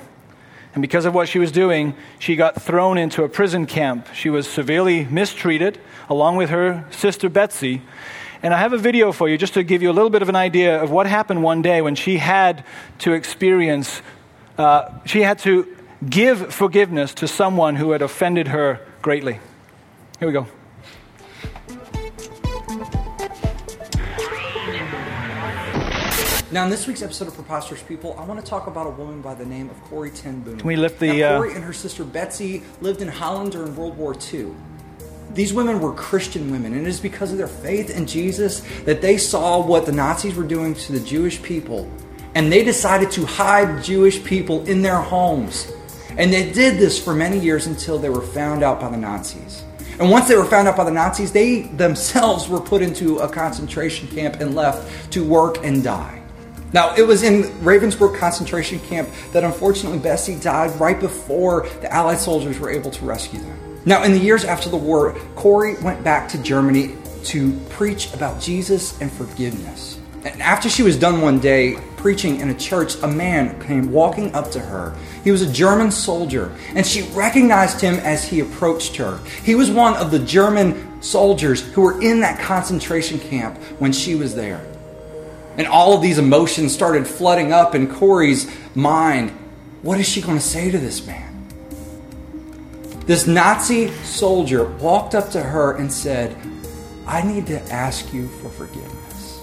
And 0.76 0.82
because 0.82 1.06
of 1.06 1.14
what 1.14 1.26
she 1.26 1.38
was 1.38 1.50
doing, 1.50 1.94
she 2.18 2.36
got 2.36 2.60
thrown 2.60 2.98
into 2.98 3.24
a 3.24 3.30
prison 3.30 3.64
camp. 3.64 4.08
She 4.12 4.28
was 4.28 4.46
severely 4.46 5.06
mistreated, 5.06 5.78
along 6.10 6.36
with 6.36 6.50
her 6.50 6.84
sister 6.90 7.30
Betsy. 7.30 7.80
And 8.42 8.52
I 8.52 8.58
have 8.58 8.74
a 8.74 8.76
video 8.76 9.10
for 9.10 9.26
you 9.26 9.38
just 9.38 9.54
to 9.54 9.62
give 9.62 9.82
you 9.82 9.90
a 9.90 9.96
little 9.96 10.10
bit 10.10 10.20
of 10.20 10.28
an 10.28 10.36
idea 10.36 10.78
of 10.82 10.90
what 10.90 11.06
happened 11.06 11.42
one 11.42 11.62
day 11.62 11.80
when 11.80 11.94
she 11.94 12.18
had 12.18 12.62
to 12.98 13.14
experience, 13.14 14.02
uh, 14.58 14.90
she 15.06 15.22
had 15.22 15.38
to 15.38 15.66
give 16.10 16.52
forgiveness 16.52 17.14
to 17.14 17.26
someone 17.26 17.76
who 17.76 17.92
had 17.92 18.02
offended 18.02 18.48
her 18.48 18.86
greatly. 19.00 19.40
Here 20.18 20.28
we 20.28 20.32
go. 20.32 20.46
Now, 26.52 26.62
in 26.62 26.70
this 26.70 26.86
week's 26.86 27.02
episode 27.02 27.26
of 27.26 27.34
Preposterous 27.34 27.82
People, 27.82 28.14
I 28.16 28.24
want 28.24 28.38
to 28.38 28.46
talk 28.48 28.68
about 28.68 28.86
a 28.86 28.90
woman 28.90 29.20
by 29.20 29.34
the 29.34 29.44
name 29.44 29.68
of 29.68 29.82
Corrie 29.84 30.10
ten 30.12 30.40
Boom. 30.40 30.58
Can 30.58 30.66
we 30.68 30.76
lift 30.76 31.00
the? 31.00 31.08
Now, 31.08 31.34
Uh, 31.34 31.38
Corrie 31.38 31.54
and 31.54 31.64
her 31.64 31.72
sister 31.72 32.04
Betsy 32.04 32.62
lived 32.80 33.02
in 33.02 33.08
Holland 33.08 33.50
during 33.50 33.74
World 33.74 33.98
War 33.98 34.14
II. 34.32 34.46
These 35.34 35.52
women 35.52 35.80
were 35.80 35.92
Christian 35.92 36.52
women, 36.52 36.72
and 36.72 36.86
it 36.86 36.88
is 36.88 37.00
because 37.00 37.32
of 37.32 37.38
their 37.38 37.48
faith 37.48 37.90
in 37.90 38.06
Jesus 38.06 38.62
that 38.84 39.02
they 39.02 39.18
saw 39.18 39.58
what 39.60 39.86
the 39.86 39.92
Nazis 39.92 40.36
were 40.36 40.44
doing 40.44 40.74
to 40.74 40.92
the 40.92 41.00
Jewish 41.00 41.42
people, 41.42 41.90
and 42.36 42.50
they 42.52 42.62
decided 42.62 43.10
to 43.12 43.26
hide 43.26 43.82
Jewish 43.82 44.22
people 44.22 44.64
in 44.66 44.82
their 44.82 44.98
homes. 45.00 45.66
And 46.16 46.32
they 46.32 46.52
did 46.52 46.78
this 46.78 46.96
for 47.02 47.12
many 47.12 47.40
years 47.40 47.66
until 47.66 47.98
they 47.98 48.08
were 48.08 48.22
found 48.22 48.62
out 48.62 48.80
by 48.80 48.88
the 48.88 48.96
Nazis. 48.96 49.64
And 49.98 50.10
once 50.12 50.28
they 50.28 50.36
were 50.36 50.44
found 50.44 50.68
out 50.68 50.76
by 50.76 50.84
the 50.84 50.92
Nazis, 50.92 51.32
they 51.32 51.62
themselves 51.62 52.48
were 52.48 52.60
put 52.60 52.82
into 52.82 53.18
a 53.18 53.28
concentration 53.28 54.06
camp 54.08 54.36
and 54.40 54.54
left 54.54 55.10
to 55.12 55.24
work 55.24 55.64
and 55.64 55.82
die. 55.82 56.22
Now, 56.76 56.94
it 56.94 57.06
was 57.06 57.22
in 57.22 57.44
Ravensbrück 57.62 58.18
concentration 58.18 58.78
camp 58.80 59.08
that 59.32 59.42
unfortunately 59.44 59.98
Betsy 59.98 60.38
died 60.38 60.78
right 60.78 61.00
before 61.00 61.66
the 61.80 61.90
Allied 61.90 62.18
soldiers 62.18 62.58
were 62.58 62.68
able 62.68 62.90
to 62.90 63.04
rescue 63.06 63.40
them. 63.40 63.80
Now, 63.86 64.02
in 64.02 64.12
the 64.12 64.18
years 64.18 64.44
after 64.44 64.68
the 64.68 64.76
war, 64.76 65.18
Corrie 65.36 65.76
went 65.76 66.04
back 66.04 66.28
to 66.32 66.42
Germany 66.42 66.94
to 67.24 67.58
preach 67.70 68.12
about 68.12 68.42
Jesus 68.42 69.00
and 69.00 69.10
forgiveness. 69.10 69.98
And 70.22 70.42
after 70.42 70.68
she 70.68 70.82
was 70.82 70.98
done 70.98 71.22
one 71.22 71.38
day 71.40 71.78
preaching 71.96 72.40
in 72.40 72.50
a 72.50 72.54
church, 72.54 72.96
a 73.02 73.08
man 73.08 73.58
came 73.62 73.90
walking 73.90 74.34
up 74.34 74.50
to 74.50 74.60
her. 74.60 74.94
He 75.24 75.30
was 75.30 75.40
a 75.40 75.50
German 75.50 75.90
soldier, 75.90 76.54
and 76.74 76.86
she 76.86 77.08
recognized 77.12 77.80
him 77.80 77.94
as 78.00 78.22
he 78.22 78.40
approached 78.40 78.96
her. 78.96 79.18
He 79.42 79.54
was 79.54 79.70
one 79.70 79.94
of 79.94 80.10
the 80.10 80.18
German 80.18 81.00
soldiers 81.00 81.62
who 81.72 81.80
were 81.80 82.02
in 82.02 82.20
that 82.20 82.38
concentration 82.38 83.18
camp 83.18 83.56
when 83.78 83.92
she 83.92 84.14
was 84.14 84.34
there. 84.34 84.60
And 85.56 85.66
all 85.66 85.94
of 85.94 86.02
these 86.02 86.18
emotions 86.18 86.74
started 86.74 87.06
flooding 87.06 87.52
up 87.52 87.74
in 87.74 87.88
Corrie's 87.88 88.50
mind. 88.74 89.30
What 89.82 89.98
is 89.98 90.08
she 90.08 90.20
going 90.20 90.38
to 90.38 90.44
say 90.44 90.70
to 90.70 90.78
this 90.78 91.06
man? 91.06 91.48
This 93.06 93.26
Nazi 93.26 93.92
soldier 94.02 94.64
walked 94.64 95.14
up 95.14 95.30
to 95.30 95.42
her 95.42 95.76
and 95.76 95.92
said, 95.92 96.36
I 97.06 97.22
need 97.22 97.46
to 97.46 97.62
ask 97.72 98.12
you 98.12 98.28
for 98.28 98.48
forgiveness. 98.50 99.40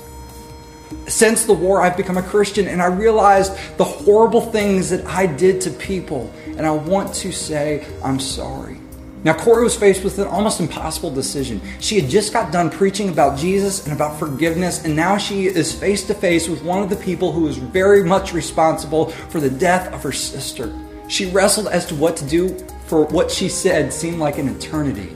Since 1.08 1.45
the 1.45 1.54
war, 1.54 1.82
I've 1.82 1.97
become 1.97 2.17
a 2.17 2.23
Christian 2.23 2.67
and 2.67 2.82
I 2.82 2.88
realized 2.88 3.54
the 3.78 3.84
horrible 3.86 4.41
things 4.41 4.89
that 4.89 5.06
I 5.06 5.26
did 5.26 5.62
to 5.62 5.69
people, 5.69 6.32
and 6.45 6.65
I 6.65 6.71
want 6.71 7.13
to 7.15 7.32
say, 7.32 7.88
I'm 8.04 8.19
sorry. 8.19 8.78
Now, 9.24 9.34
Corrie 9.34 9.64
was 9.64 9.76
faced 9.76 10.04
with 10.04 10.20
an 10.20 10.28
almost 10.28 10.60
impossible 10.60 11.10
decision. 11.10 11.62
She 11.80 12.00
had 12.00 12.10
just 12.10 12.34
got 12.34 12.52
done 12.52 12.70
preaching 12.70 13.08
about 13.08 13.38
Jesus 13.38 13.86
and 13.86 13.96
about 13.96 14.20
forgiveness, 14.20 14.84
and 14.84 14.96
now 14.96 15.18
she 15.18 15.46
is 15.46 15.74
face 15.74 16.06
to 16.08 16.14
face 16.14 16.50
with 16.50 16.62
one 16.62 16.84
of 16.84 16.90
the 16.90 16.98
people 16.98 17.32
who 17.32 17.48
is 17.48 17.56
very 17.58 18.04
much 18.04 18.34
responsible 18.34 19.10
for 19.10 19.40
the 19.40 19.50
death 19.50 19.94
of 19.94 20.04
her 20.04 20.12
sister. 20.12 20.74
She 21.08 21.30
wrestled 21.30 21.68
as 21.68 21.86
to 21.86 21.96
what 21.96 22.18
to 22.18 22.26
do 22.26 22.58
for 22.86 23.06
what 23.06 23.32
she 23.32 23.48
said 23.48 23.94
seemed 23.94 24.20
like 24.20 24.38
an 24.38 24.50
eternity. 24.50 25.14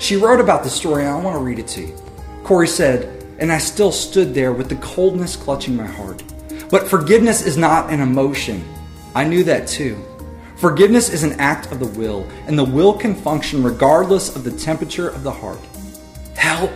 She 0.00 0.16
wrote 0.16 0.40
about 0.40 0.64
the 0.64 0.70
story, 0.70 1.04
and 1.04 1.12
I 1.12 1.20
want 1.20 1.36
to 1.36 1.42
read 1.42 1.60
it 1.60 1.68
to 1.68 1.82
you. 1.82 1.96
Corrie 2.42 2.66
said, 2.66 3.24
And 3.38 3.52
I 3.52 3.58
still 3.58 3.92
stood 3.92 4.34
there 4.34 4.52
with 4.52 4.68
the 4.68 4.76
coldness 4.76 5.36
clutching 5.36 5.76
my 5.76 5.86
heart. 5.86 6.24
But 6.70 6.88
forgiveness 6.88 7.46
is 7.46 7.56
not 7.56 7.90
an 7.90 8.00
emotion, 8.00 8.64
I 9.14 9.24
knew 9.24 9.44
that 9.44 9.68
too. 9.68 10.02
Forgiveness 10.58 11.08
is 11.08 11.22
an 11.22 11.38
act 11.38 11.70
of 11.70 11.78
the 11.78 11.86
will, 11.86 12.26
and 12.48 12.58
the 12.58 12.64
will 12.64 12.92
can 12.92 13.14
function 13.14 13.62
regardless 13.62 14.34
of 14.34 14.42
the 14.42 14.50
temperature 14.50 15.08
of 15.08 15.22
the 15.22 15.30
heart. 15.30 15.60
Help! 16.34 16.72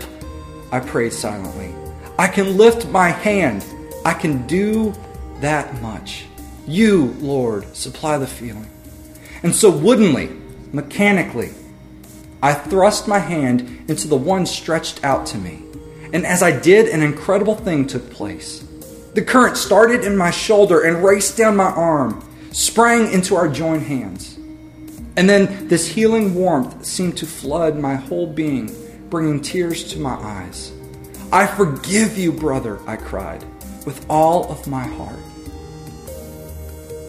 I 0.70 0.78
prayed 0.78 1.12
silently. 1.12 1.74
I 2.16 2.28
can 2.28 2.56
lift 2.56 2.86
my 2.88 3.08
hand. 3.08 3.64
I 4.04 4.14
can 4.14 4.46
do 4.46 4.94
that 5.40 5.82
much. 5.82 6.26
You, 6.64 7.16
Lord, 7.18 7.74
supply 7.74 8.18
the 8.18 8.26
feeling. 8.26 8.70
And 9.42 9.52
so, 9.52 9.68
woodenly, 9.68 10.30
mechanically, 10.72 11.50
I 12.40 12.54
thrust 12.54 13.08
my 13.08 13.18
hand 13.18 13.84
into 13.88 14.06
the 14.06 14.16
one 14.16 14.46
stretched 14.46 15.02
out 15.02 15.26
to 15.26 15.38
me. 15.38 15.64
And 16.12 16.24
as 16.24 16.40
I 16.40 16.56
did, 16.56 16.88
an 16.88 17.02
incredible 17.02 17.56
thing 17.56 17.88
took 17.88 18.10
place. 18.10 18.64
The 19.14 19.22
current 19.22 19.56
started 19.56 20.04
in 20.04 20.16
my 20.16 20.30
shoulder 20.30 20.82
and 20.82 21.04
raced 21.04 21.36
down 21.36 21.56
my 21.56 21.64
arm, 21.64 22.24
sprang 22.52 23.12
into 23.12 23.34
our 23.34 23.48
joined 23.48 23.82
hands. 23.82 24.36
And 25.16 25.28
then 25.28 25.68
this 25.68 25.86
healing 25.86 26.34
warmth 26.34 26.84
seemed 26.84 27.16
to 27.18 27.26
flood 27.26 27.76
my 27.76 27.94
whole 27.94 28.26
being, 28.26 28.70
bringing 29.10 29.40
tears 29.40 29.84
to 29.92 29.98
my 29.98 30.14
eyes. 30.14 30.72
I 31.32 31.46
forgive 31.46 32.16
you, 32.16 32.32
brother, 32.32 32.78
I 32.86 32.96
cried, 32.96 33.44
with 33.84 34.04
all 34.08 34.50
of 34.50 34.66
my 34.66 34.84
heart. 34.84 35.18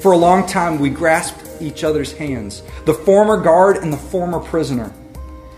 For 0.01 0.11
a 0.11 0.17
long 0.17 0.45
time, 0.45 0.79
we 0.79 0.89
grasped 0.89 1.61
each 1.61 1.83
other's 1.85 2.11
hands, 2.11 2.61
the 2.85 2.93
former 2.93 3.37
guard 3.37 3.77
and 3.77 3.91
the 3.91 3.97
former 3.97 4.39
prisoner. 4.39 4.93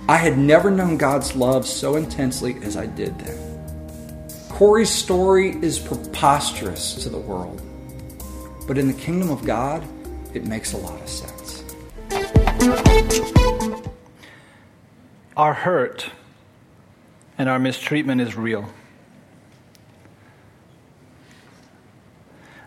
I 0.08 0.17
had 0.17 0.38
never 0.38 0.69
known 0.69 0.98
God's 0.98 1.36
love 1.36 1.65
so 1.65 1.95
intensely 1.95 2.58
as 2.62 2.78
I 2.78 2.86
did 2.86 3.17
then. 3.17 4.28
Corrie's 4.50 4.91
story 4.91 5.58
is 5.63 5.80
preposterous 5.80 6.93
to 7.04 7.10
the 7.10 7.17
world, 7.17 7.62
but 8.67 8.78
in 8.78 8.88
the 8.88 8.93
kingdom 8.93 9.30
of 9.30 9.45
God, 9.45 9.84
it 10.34 10.45
makes 10.45 10.73
a 10.73 10.78
lot 10.78 10.99
of 11.01 11.08
sense. 11.08 11.63
Our 15.38 15.54
hurt 15.54 16.10
and 17.38 17.49
our 17.49 17.60
mistreatment 17.60 18.21
is 18.21 18.36
real. 18.36 18.69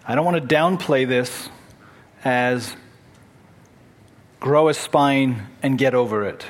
I 0.06 0.14
don't 0.14 0.24
want 0.24 0.48
to 0.48 0.54
downplay 0.54 1.06
this 1.06 1.48
as 2.24 2.74
grow 4.40 4.68
a 4.68 4.74
spine 4.74 5.46
and 5.62 5.76
get 5.76 5.94
over 5.94 6.24
it. 6.24 6.46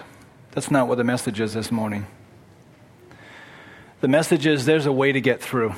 That's 0.52 0.70
not 0.70 0.88
what 0.88 0.98
the 0.98 1.04
message 1.04 1.40
is 1.40 1.54
this 1.54 1.72
morning. 1.72 2.06
The 4.00 4.08
message 4.08 4.46
is 4.46 4.64
there's 4.64 4.86
a 4.86 4.92
way 4.92 5.10
to 5.12 5.20
get 5.20 5.40
through. 5.40 5.74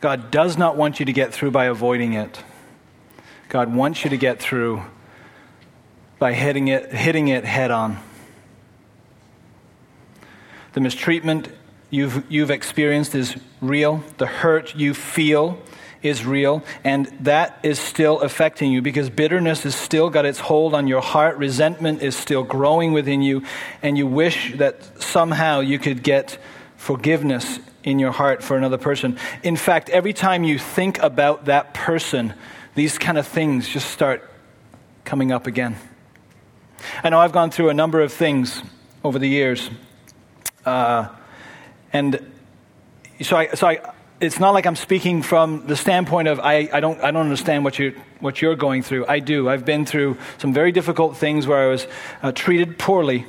God 0.00 0.30
does 0.30 0.58
not 0.58 0.76
want 0.76 1.00
you 1.00 1.06
to 1.06 1.12
get 1.12 1.32
through 1.32 1.50
by 1.50 1.66
avoiding 1.66 2.12
it. 2.12 2.42
God 3.48 3.74
wants 3.74 4.04
you 4.04 4.10
to 4.10 4.16
get 4.16 4.40
through 4.40 4.82
by 6.18 6.32
hitting 6.32 6.68
it, 6.68 6.92
hitting 6.92 7.28
it 7.28 7.44
head 7.44 7.70
on. 7.70 7.98
The 10.72 10.80
mistreatment 10.80 11.48
you've, 11.90 12.30
you've 12.30 12.50
experienced 12.50 13.14
is 13.14 13.36
real. 13.60 14.02
The 14.18 14.26
hurt 14.26 14.74
you 14.74 14.94
feel 14.94 15.58
is 16.02 16.24
real, 16.24 16.62
and 16.84 17.06
that 17.20 17.58
is 17.62 17.78
still 17.78 18.20
affecting 18.20 18.70
you 18.70 18.82
because 18.82 19.10
bitterness 19.10 19.62
has 19.62 19.74
still 19.74 20.10
got 20.10 20.24
its 20.24 20.38
hold 20.38 20.74
on 20.74 20.86
your 20.86 21.00
heart. 21.00 21.36
Resentment 21.38 22.02
is 22.02 22.16
still 22.16 22.42
growing 22.42 22.92
within 22.92 23.22
you, 23.22 23.42
and 23.82 23.96
you 23.96 24.06
wish 24.06 24.54
that 24.56 25.02
somehow 25.02 25.60
you 25.60 25.78
could 25.78 26.02
get 26.02 26.38
forgiveness 26.76 27.58
in 27.82 27.98
your 27.98 28.12
heart 28.12 28.42
for 28.42 28.56
another 28.56 28.78
person. 28.78 29.18
In 29.42 29.56
fact, 29.56 29.88
every 29.88 30.12
time 30.12 30.44
you 30.44 30.58
think 30.58 30.98
about 30.98 31.46
that 31.46 31.72
person, 31.72 32.34
these 32.76 32.98
kind 32.98 33.16
of 33.16 33.26
things 33.26 33.66
just 33.66 33.90
start 33.90 34.22
coming 35.04 35.32
up 35.32 35.46
again. 35.46 35.76
I 37.02 37.08
know 37.08 37.18
I've 37.18 37.32
gone 37.32 37.50
through 37.50 37.70
a 37.70 37.74
number 37.74 38.02
of 38.02 38.12
things 38.12 38.62
over 39.02 39.18
the 39.18 39.28
years. 39.28 39.70
Uh, 40.66 41.08
and 41.90 42.20
so 43.22 43.38
I, 43.38 43.48
so 43.48 43.66
I, 43.66 43.94
it's 44.20 44.38
not 44.38 44.50
like 44.50 44.66
I'm 44.66 44.76
speaking 44.76 45.22
from 45.22 45.66
the 45.66 45.74
standpoint 45.74 46.28
of 46.28 46.38
I, 46.38 46.68
I, 46.70 46.80
don't, 46.80 47.00
I 47.00 47.10
don't 47.12 47.22
understand 47.22 47.64
what 47.64 47.78
you're, 47.78 47.92
what 48.20 48.42
you're 48.42 48.56
going 48.56 48.82
through. 48.82 49.06
I 49.06 49.20
do. 49.20 49.48
I've 49.48 49.64
been 49.64 49.86
through 49.86 50.18
some 50.36 50.52
very 50.52 50.70
difficult 50.70 51.16
things 51.16 51.46
where 51.46 51.66
I 51.66 51.68
was 51.68 51.86
uh, 52.22 52.32
treated 52.32 52.78
poorly. 52.78 53.24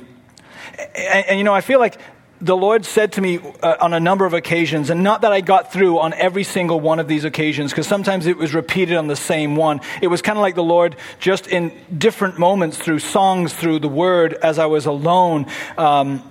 And, 0.94 1.26
and, 1.26 1.38
you 1.38 1.44
know, 1.44 1.54
I 1.54 1.62
feel 1.62 1.78
like 1.78 1.98
the 2.40 2.56
Lord 2.56 2.84
said 2.84 3.12
to 3.12 3.20
me 3.20 3.38
uh, 3.62 3.76
on 3.80 3.92
a 3.92 4.00
number 4.00 4.24
of 4.24 4.32
occasions, 4.32 4.90
and 4.90 5.02
not 5.02 5.22
that 5.22 5.32
I 5.32 5.40
got 5.40 5.72
through 5.72 5.98
on 5.98 6.12
every 6.14 6.44
single 6.44 6.78
one 6.78 7.00
of 7.00 7.08
these 7.08 7.24
occasions, 7.24 7.72
because 7.72 7.88
sometimes 7.88 8.26
it 8.26 8.36
was 8.36 8.54
repeated 8.54 8.96
on 8.96 9.08
the 9.08 9.16
same 9.16 9.56
one. 9.56 9.80
It 10.00 10.06
was 10.06 10.22
kind 10.22 10.38
of 10.38 10.42
like 10.42 10.54
the 10.54 10.62
Lord, 10.62 10.94
just 11.18 11.48
in 11.48 11.72
different 11.96 12.38
moments, 12.38 12.78
through 12.78 13.00
songs, 13.00 13.52
through 13.52 13.80
the 13.80 13.88
word, 13.88 14.34
as 14.34 14.58
I 14.58 14.66
was 14.66 14.86
alone, 14.86 15.46
um, 15.76 16.22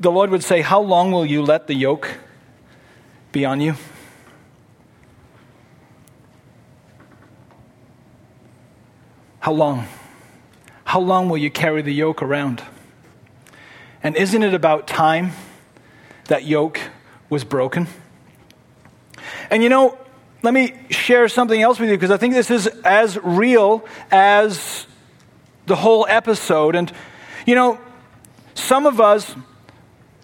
the 0.00 0.12
Lord 0.12 0.30
would 0.30 0.44
say, 0.44 0.60
How 0.60 0.80
long 0.80 1.10
will 1.10 1.26
you 1.26 1.42
let 1.42 1.66
the 1.66 1.74
yoke 1.74 2.18
be 3.32 3.44
on 3.44 3.60
you? 3.60 3.74
How 9.40 9.52
long? 9.52 9.88
How 10.84 11.00
long 11.00 11.28
will 11.28 11.38
you 11.38 11.50
carry 11.50 11.82
the 11.82 11.92
yoke 11.92 12.22
around? 12.22 12.62
And 14.02 14.16
isn't 14.16 14.42
it 14.42 14.54
about 14.54 14.86
time? 14.86 15.32
That 16.28 16.44
yoke 16.44 16.80
was 17.28 17.44
broken. 17.44 17.88
And 19.50 19.62
you 19.62 19.68
know, 19.68 19.98
let 20.42 20.54
me 20.54 20.74
share 20.90 21.28
something 21.28 21.60
else 21.60 21.80
with 21.80 21.90
you 21.90 21.96
because 21.96 22.10
I 22.10 22.16
think 22.16 22.34
this 22.34 22.50
is 22.50 22.66
as 22.84 23.18
real 23.22 23.84
as 24.10 24.86
the 25.66 25.76
whole 25.76 26.06
episode. 26.08 26.74
And, 26.76 26.92
you 27.46 27.54
know, 27.54 27.78
some 28.54 28.86
of 28.86 29.00
us, 29.00 29.34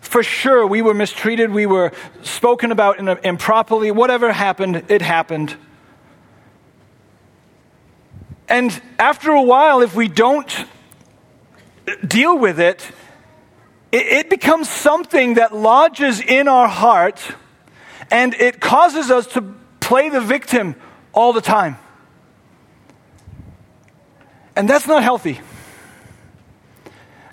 for 0.00 0.22
sure, 0.22 0.66
we 0.66 0.82
were 0.82 0.94
mistreated, 0.94 1.50
we 1.50 1.66
were 1.66 1.92
spoken 2.22 2.70
about 2.70 2.98
improperly. 3.24 3.90
Whatever 3.90 4.32
happened, 4.32 4.84
it 4.88 5.02
happened. 5.02 5.56
And 8.48 8.80
after 8.98 9.32
a 9.32 9.42
while, 9.42 9.80
if 9.80 9.94
we 9.96 10.08
don't 10.08 10.52
deal 12.06 12.38
with 12.38 12.60
it, 12.60 12.88
it, 13.94 14.07
it 14.07 14.30
becomes 14.30 14.68
something 14.68 15.35
that 15.35 15.54
lodges 15.54 16.20
in 16.20 16.48
our 16.48 16.66
heart 16.66 17.20
and 18.11 18.35
it 18.35 18.61
causes 18.61 19.09
us 19.11 19.26
to 19.28 19.42
play 19.78 20.09
the 20.09 20.20
victim 20.20 20.74
all 21.12 21.33
the 21.33 21.40
time. 21.40 21.78
And 24.57 24.68
that's 24.68 24.88
not 24.88 25.04
healthy. 25.04 25.40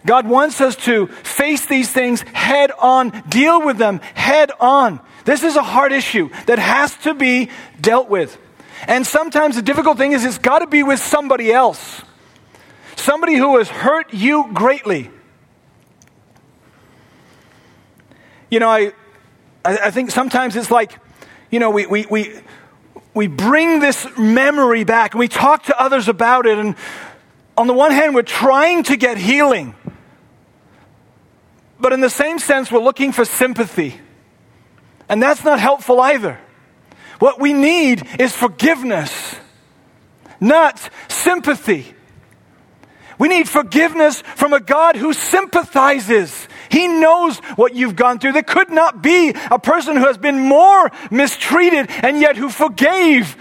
God 0.05 0.27
wants 0.27 0.61
us 0.61 0.75
to 0.85 1.07
face 1.07 1.65
these 1.65 1.91
things 1.91 2.21
head 2.21 2.71
on, 2.77 3.23
deal 3.27 3.65
with 3.65 3.77
them 3.77 3.99
head 4.13 4.51
on. 4.59 4.99
This 5.25 5.43
is 5.43 5.55
a 5.55 5.63
hard 5.63 5.91
issue 5.91 6.29
that 6.45 6.59
has 6.59 6.95
to 6.97 7.15
be 7.15 7.49
dealt 7.79 8.07
with. 8.07 8.37
And 8.87 9.05
sometimes 9.05 9.55
the 9.55 9.61
difficult 9.63 9.97
thing 9.97 10.11
is 10.11 10.25
it's 10.25 10.37
got 10.37 10.59
to 10.59 10.67
be 10.67 10.83
with 10.83 10.99
somebody 10.99 11.51
else. 11.51 12.01
Somebody 12.95 13.35
who 13.35 13.57
has 13.57 13.67
hurt 13.69 14.13
you 14.13 14.51
greatly. 14.53 15.09
You 18.51 18.59
know, 18.59 18.69
I, 18.69 18.91
I 19.63 19.91
think 19.91 20.11
sometimes 20.11 20.57
it's 20.57 20.69
like, 20.69 20.99
you 21.49 21.59
know, 21.59 21.69
we, 21.71 21.85
we, 21.85 22.05
we, 22.11 22.41
we 23.13 23.27
bring 23.27 23.79
this 23.79 24.05
memory 24.17 24.83
back 24.83 25.13
and 25.13 25.19
we 25.19 25.29
talk 25.29 25.63
to 25.63 25.81
others 25.81 26.09
about 26.09 26.45
it. 26.45 26.57
And 26.59 26.75
on 27.57 27.67
the 27.67 27.73
one 27.73 27.91
hand, 27.91 28.13
we're 28.13 28.23
trying 28.23 28.83
to 28.83 28.97
get 28.97 29.17
healing. 29.17 29.73
But 31.79 31.93
in 31.93 32.01
the 32.01 32.09
same 32.09 32.39
sense, 32.39 32.69
we're 32.69 32.79
looking 32.81 33.13
for 33.13 33.23
sympathy. 33.23 33.99
And 35.07 35.23
that's 35.23 35.45
not 35.45 35.59
helpful 35.59 36.01
either. 36.01 36.37
What 37.19 37.39
we 37.39 37.53
need 37.53 38.05
is 38.19 38.35
forgiveness, 38.35 39.35
not 40.41 40.89
sympathy. 41.07 41.95
We 43.17 43.29
need 43.29 43.47
forgiveness 43.47 44.21
from 44.35 44.51
a 44.51 44.59
God 44.59 44.95
who 44.95 45.13
sympathizes. 45.13 46.47
He 46.71 46.87
knows 46.87 47.37
what 47.57 47.75
you've 47.75 47.97
gone 47.97 48.17
through. 48.17 48.31
There 48.31 48.43
could 48.43 48.69
not 48.69 49.01
be 49.01 49.33
a 49.51 49.59
person 49.59 49.97
who 49.97 50.05
has 50.05 50.17
been 50.17 50.39
more 50.39 50.89
mistreated 51.11 51.89
and 51.89 52.21
yet 52.21 52.37
who 52.37 52.49
forgave 52.49 53.35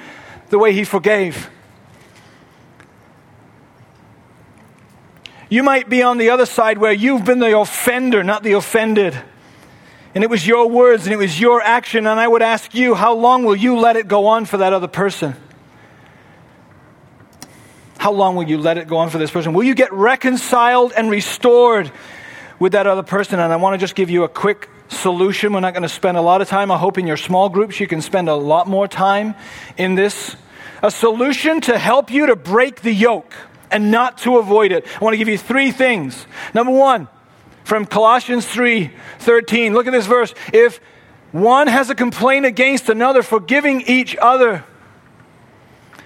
the 0.48 0.58
way 0.58 0.72
he 0.72 0.82
forgave. 0.82 1.48
You 5.48 5.62
might 5.62 5.88
be 5.88 6.02
on 6.02 6.18
the 6.18 6.30
other 6.30 6.44
side 6.44 6.78
where 6.78 6.92
you've 6.92 7.24
been 7.24 7.38
the 7.38 7.56
offender, 7.56 8.24
not 8.24 8.42
the 8.42 8.52
offended. 8.52 9.16
And 10.12 10.24
it 10.24 10.30
was 10.30 10.44
your 10.44 10.68
words 10.68 11.06
and 11.06 11.12
it 11.12 11.16
was 11.18 11.38
your 11.38 11.62
action. 11.62 12.08
And 12.08 12.18
I 12.18 12.26
would 12.26 12.42
ask 12.42 12.74
you, 12.74 12.96
how 12.96 13.14
long 13.14 13.44
will 13.44 13.54
you 13.54 13.78
let 13.78 13.94
it 13.94 14.08
go 14.08 14.26
on 14.26 14.44
for 14.44 14.56
that 14.56 14.72
other 14.72 14.88
person? 14.88 15.36
How 17.98 18.10
long 18.10 18.34
will 18.34 18.48
you 18.48 18.58
let 18.58 18.76
it 18.76 18.88
go 18.88 18.96
on 18.96 19.08
for 19.10 19.18
this 19.18 19.30
person? 19.30 19.52
Will 19.52 19.62
you 19.62 19.74
get 19.76 19.92
reconciled 19.92 20.92
and 20.96 21.10
restored 21.10 21.92
with 22.60 22.72
that 22.72 22.86
other 22.86 23.02
person. 23.02 23.40
And 23.40 23.52
I 23.52 23.56
want 23.56 23.74
to 23.74 23.78
just 23.78 23.96
give 23.96 24.10
you 24.10 24.22
a 24.22 24.28
quick 24.28 24.70
solution. 24.88 25.52
We're 25.52 25.60
not 25.60 25.72
going 25.74 25.82
to 25.82 25.88
spend 25.88 26.16
a 26.16 26.20
lot 26.20 26.40
of 26.40 26.48
time. 26.48 26.70
I 26.70 26.78
hope 26.78 26.98
in 26.98 27.08
your 27.08 27.16
small 27.16 27.48
groups 27.48 27.80
you 27.80 27.88
can 27.88 28.02
spend 28.02 28.28
a 28.28 28.36
lot 28.36 28.68
more 28.68 28.86
time 28.86 29.34
in 29.76 29.96
this. 29.96 30.36
a 30.82 30.90
solution 30.90 31.60
to 31.62 31.76
help 31.76 32.10
you 32.12 32.26
to 32.26 32.36
break 32.36 32.82
the 32.82 32.92
yoke 32.92 33.34
and 33.70 33.90
not 33.90 34.18
to 34.18 34.38
avoid 34.38 34.72
it. 34.72 34.86
I 35.00 35.04
want 35.04 35.14
to 35.14 35.18
give 35.18 35.28
you 35.28 35.38
three 35.38 35.72
things. 35.72 36.26
Number 36.54 36.72
one, 36.72 37.08
from 37.64 37.86
Colossians 37.86 38.46
3 38.46 38.90
13. 39.20 39.74
Look 39.74 39.86
at 39.86 39.92
this 39.92 40.06
verse. 40.06 40.34
If 40.52 40.80
one 41.32 41.68
has 41.68 41.90
a 41.90 41.94
complaint 41.94 42.46
against 42.46 42.88
another, 42.88 43.22
forgiving 43.22 43.82
each 43.82 44.16
other. 44.16 44.64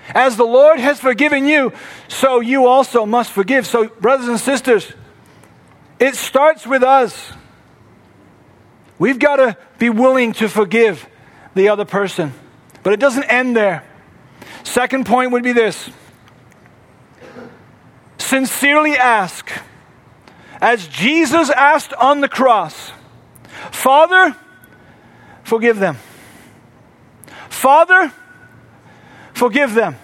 As 0.09 0.37
the 0.37 0.45
Lord 0.45 0.79
has 0.79 1.01
forgiven 1.01 1.47
you, 1.47 1.73
so 2.09 2.41
you 2.41 2.67
also 2.67 3.07
must 3.07 3.33
forgive. 3.33 3.67
So, 3.67 3.89
brothers 3.89 4.29
and 4.29 4.39
sisters, 4.39 4.93
it 5.99 6.17
starts 6.17 6.67
with 6.67 6.83
us. 6.83 7.33
We've 8.99 9.19
got 9.19 9.37
to 9.37 9.57
be 9.79 9.91
willing 9.91 10.33
to 10.35 10.49
forgive 10.49 11.07
the 11.55 11.69
other 11.69 11.85
person. 11.85 12.33
But 12.83 12.93
it 12.93 13.01
doesn't 13.01 13.25
end 13.25 13.57
there. 13.57 13.85
Second 14.63 15.07
point 15.07 15.33
would 15.33 15.43
be 15.43 15.53
this 15.53 15.91
sincerely 18.35 18.97
ask, 18.97 19.51
as 20.61 20.89
Jesus 20.89 21.51
asked 21.51 21.93
on 21.95 22.21
the 22.21 22.29
cross, 22.29 22.91
Father, 23.71 24.35
forgive 25.45 25.79
them. 25.79 25.97
Father, 27.49 28.13
forgive 29.35 29.75
them. 29.75 29.97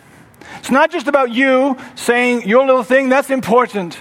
It's 0.59 0.71
not 0.71 0.91
just 0.91 1.09
about 1.09 1.33
you 1.33 1.77
saying 1.95 2.47
your 2.49 2.67
little 2.67 2.85
thing, 2.85 3.09
that's 3.09 3.31
important. 3.31 4.01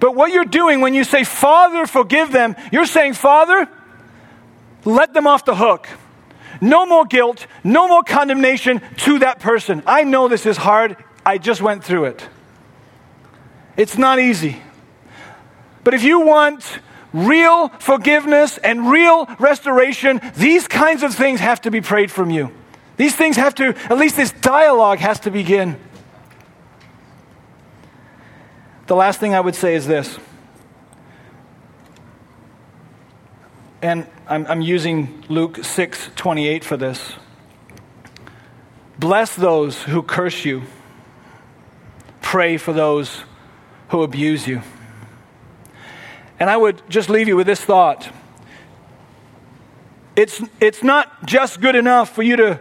But 0.00 0.14
what 0.14 0.32
you're 0.32 0.44
doing 0.44 0.80
when 0.80 0.94
you 0.94 1.04
say, 1.04 1.24
Father, 1.24 1.86
forgive 1.86 2.32
them, 2.32 2.56
you're 2.70 2.86
saying, 2.86 3.14
Father, 3.14 3.68
let 4.84 5.12
them 5.12 5.26
off 5.26 5.44
the 5.44 5.56
hook. 5.56 5.88
No 6.60 6.86
more 6.86 7.04
guilt, 7.04 7.46
no 7.62 7.88
more 7.88 8.02
condemnation 8.02 8.80
to 8.98 9.20
that 9.20 9.40
person. 9.40 9.82
I 9.86 10.04
know 10.04 10.28
this 10.28 10.46
is 10.46 10.56
hard. 10.56 10.96
I 11.24 11.38
just 11.38 11.60
went 11.60 11.84
through 11.84 12.06
it. 12.06 12.28
It's 13.76 13.98
not 13.98 14.18
easy. 14.18 14.60
But 15.84 15.94
if 15.94 16.02
you 16.02 16.20
want 16.20 16.80
real 17.12 17.68
forgiveness 17.78 18.58
and 18.58 18.90
real 18.90 19.26
restoration, 19.38 20.20
these 20.36 20.66
kinds 20.66 21.02
of 21.02 21.14
things 21.14 21.40
have 21.40 21.60
to 21.62 21.70
be 21.70 21.80
prayed 21.80 22.10
from 22.10 22.30
you. 22.30 22.52
These 22.96 23.14
things 23.14 23.36
have 23.36 23.54
to, 23.56 23.68
at 23.68 23.96
least 23.96 24.16
this 24.16 24.32
dialogue 24.32 24.98
has 24.98 25.20
to 25.20 25.30
begin. 25.30 25.78
The 28.88 28.96
last 28.96 29.20
thing 29.20 29.34
I 29.34 29.40
would 29.40 29.54
say 29.54 29.74
is 29.74 29.86
this. 29.86 30.18
And 33.82 34.06
I'm, 34.26 34.46
I'm 34.46 34.62
using 34.62 35.24
Luke 35.28 35.62
6 35.62 36.10
28 36.16 36.64
for 36.64 36.78
this. 36.78 37.12
Bless 38.98 39.36
those 39.36 39.82
who 39.82 40.02
curse 40.02 40.46
you, 40.46 40.62
pray 42.22 42.56
for 42.56 42.72
those 42.72 43.24
who 43.90 44.02
abuse 44.02 44.48
you. 44.48 44.62
And 46.40 46.48
I 46.48 46.56
would 46.56 46.80
just 46.88 47.10
leave 47.10 47.28
you 47.28 47.36
with 47.36 47.46
this 47.46 47.60
thought. 47.60 48.08
It's, 50.16 50.42
it's 50.60 50.82
not 50.82 51.26
just 51.26 51.60
good 51.60 51.76
enough 51.76 52.14
for 52.14 52.22
you, 52.22 52.36
to, 52.36 52.60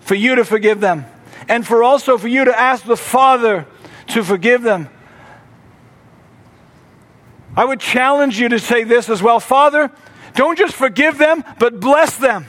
for 0.00 0.14
you 0.14 0.36
to 0.36 0.44
forgive 0.44 0.80
them, 0.80 1.04
and 1.48 1.66
for 1.66 1.82
also 1.82 2.16
for 2.16 2.28
you 2.28 2.46
to 2.46 2.58
ask 2.58 2.84
the 2.84 2.96
Father 2.96 3.66
to 4.08 4.24
forgive 4.24 4.62
them. 4.62 4.88
I 7.56 7.64
would 7.64 7.80
challenge 7.80 8.38
you 8.38 8.48
to 8.48 8.58
say 8.58 8.84
this 8.84 9.08
as 9.08 9.22
well 9.22 9.40
Father, 9.40 9.90
don't 10.34 10.58
just 10.58 10.74
forgive 10.74 11.18
them, 11.18 11.44
but 11.58 11.80
bless 11.80 12.16
them. 12.16 12.46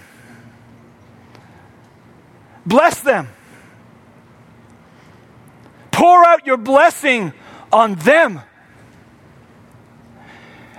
Bless 2.66 3.00
them. 3.02 3.30
Pour 5.92 6.26
out 6.26 6.48
your 6.48 6.58
blessing 6.58 7.32
on 7.72 7.96
them. 7.96 8.42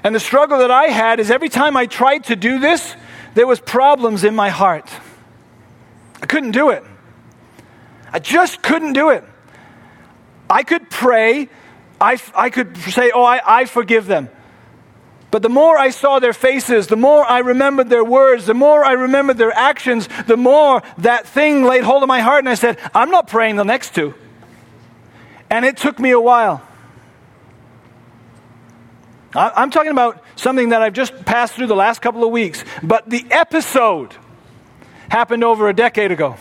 And 0.02 0.14
the 0.14 0.20
struggle 0.20 0.58
that 0.58 0.70
I 0.70 0.84
had 0.84 1.20
is 1.20 1.30
every 1.30 1.48
time 1.48 1.76
I 1.76 1.86
tried 1.86 2.24
to 2.24 2.36
do 2.36 2.58
this, 2.58 2.94
there 3.34 3.46
was 3.46 3.60
problems 3.60 4.24
in 4.24 4.34
my 4.34 4.50
heart. 4.50 4.90
I 6.22 6.26
couldn't 6.26 6.52
do 6.52 6.70
it. 6.70 6.84
I 8.12 8.18
just 8.18 8.62
couldn't 8.62 8.94
do 8.94 9.10
it. 9.10 9.24
I 10.48 10.62
could 10.62 10.90
pray, 10.90 11.48
I, 12.00 12.18
I 12.34 12.50
could 12.50 12.76
say, 12.76 13.10
Oh, 13.14 13.24
I, 13.24 13.40
I 13.60 13.64
forgive 13.64 14.06
them. 14.06 14.28
But 15.30 15.42
the 15.42 15.48
more 15.48 15.76
I 15.76 15.90
saw 15.90 16.18
their 16.18 16.32
faces, 16.32 16.86
the 16.86 16.96
more 16.96 17.24
I 17.24 17.40
remembered 17.40 17.90
their 17.90 18.04
words, 18.04 18.46
the 18.46 18.54
more 18.54 18.84
I 18.84 18.92
remembered 18.92 19.38
their 19.38 19.52
actions, 19.52 20.08
the 20.26 20.36
more 20.36 20.82
that 20.98 21.26
thing 21.26 21.64
laid 21.64 21.84
hold 21.84 22.02
of 22.02 22.08
my 22.08 22.20
heart. 22.20 22.38
And 22.38 22.48
I 22.48 22.54
said, 22.54 22.78
I'm 22.94 23.10
not 23.10 23.26
praying 23.26 23.56
the 23.56 23.64
next 23.64 23.94
two. 23.94 24.14
And 25.50 25.64
it 25.64 25.76
took 25.76 25.98
me 25.98 26.12
a 26.12 26.20
while. 26.20 26.62
I'm 29.34 29.70
talking 29.70 29.92
about 29.92 30.22
something 30.36 30.70
that 30.70 30.80
I've 30.80 30.94
just 30.94 31.26
passed 31.26 31.54
through 31.54 31.66
the 31.66 31.76
last 31.76 32.00
couple 32.00 32.24
of 32.24 32.30
weeks, 32.30 32.64
but 32.82 33.08
the 33.10 33.26
episode 33.30 34.14
happened 35.10 35.44
over 35.44 35.68
a 35.68 35.74
decade 35.74 36.10
ago. 36.10 36.36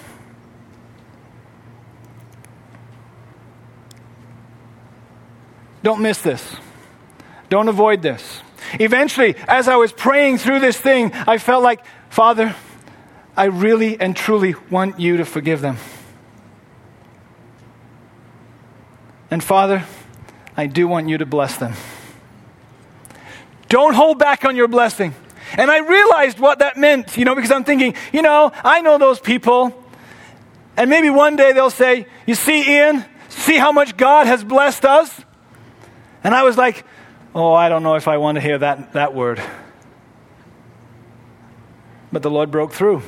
Don't 5.86 6.02
miss 6.02 6.20
this. 6.20 6.44
Don't 7.48 7.68
avoid 7.68 8.02
this. 8.02 8.42
Eventually, 8.80 9.36
as 9.48 9.68
I 9.68 9.76
was 9.76 9.94
praying 9.94 10.40
through 10.40 10.60
this 10.60 10.80
thing, 10.80 11.14
I 11.14 11.38
felt 11.38 11.62
like, 11.62 11.86
Father, 12.10 12.56
I 13.38 13.46
really 13.46 14.00
and 14.00 14.16
truly 14.16 14.56
want 14.72 15.00
you 15.00 15.18
to 15.18 15.26
forgive 15.26 15.62
them. 15.62 15.78
And 19.30 19.44
Father, 19.44 19.86
I 20.58 20.66
do 20.66 20.88
want 20.88 21.08
you 21.08 21.20
to 21.20 21.26
bless 21.28 21.58
them. 21.58 21.74
Don't 23.70 23.94
hold 23.94 24.18
back 24.18 24.44
on 24.44 24.56
your 24.56 24.68
blessing. 24.68 25.14
And 25.56 25.70
I 25.70 25.82
realized 25.88 26.40
what 26.40 26.58
that 26.60 26.78
meant, 26.78 27.16
you 27.16 27.26
know, 27.26 27.36
because 27.36 27.52
I'm 27.52 27.64
thinking, 27.64 27.94
you 28.12 28.24
know, 28.24 28.52
I 28.64 28.82
know 28.82 28.98
those 28.98 29.20
people. 29.20 29.84
And 30.78 30.90
maybe 30.90 31.12
one 31.12 31.36
day 31.36 31.54
they'll 31.54 31.70
say, 31.70 32.08
You 32.26 32.34
see, 32.34 32.76
Ian, 32.76 33.06
see 33.30 33.58
how 33.58 33.72
much 33.72 33.96
God 33.98 34.26
has 34.26 34.44
blessed 34.44 34.84
us? 34.84 35.25
And 36.26 36.36
I 36.36 36.44
was 36.44 36.58
like, 36.58 36.84
Oh, 37.36 37.54
I 37.54 37.68
don't 37.68 37.84
know 37.84 37.96
if 37.96 38.08
I 38.08 38.16
want 38.16 38.38
to 38.38 38.42
hear 38.42 38.58
that, 38.58 38.94
that 38.94 39.14
word. 39.14 39.44
But 42.14 42.24
the 42.24 42.32
Lord 42.32 42.50
broke 42.50 42.72
through, 42.72 43.02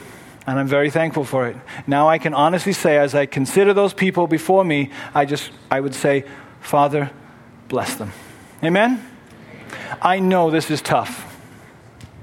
and 0.46 0.60
I'm 0.60 0.68
very 0.68 0.90
thankful 0.90 1.24
for 1.24 1.48
it. 1.48 1.56
Now 1.88 2.10
I 2.10 2.18
can 2.18 2.34
honestly 2.34 2.74
say, 2.74 2.98
as 2.98 3.16
I 3.16 3.26
consider 3.26 3.74
those 3.74 3.94
people 3.94 4.28
before 4.28 4.66
me, 4.66 4.92
I 5.16 5.24
just, 5.24 5.50
I 5.72 5.80
would 5.80 5.96
say, 5.96 6.26
Father, 6.60 7.10
bless 7.70 7.96
them. 7.96 8.12
Amen? 8.62 9.02
I 10.02 10.20
know 10.20 10.52
this 10.52 10.70
is 10.70 10.82
tough. 10.82 11.24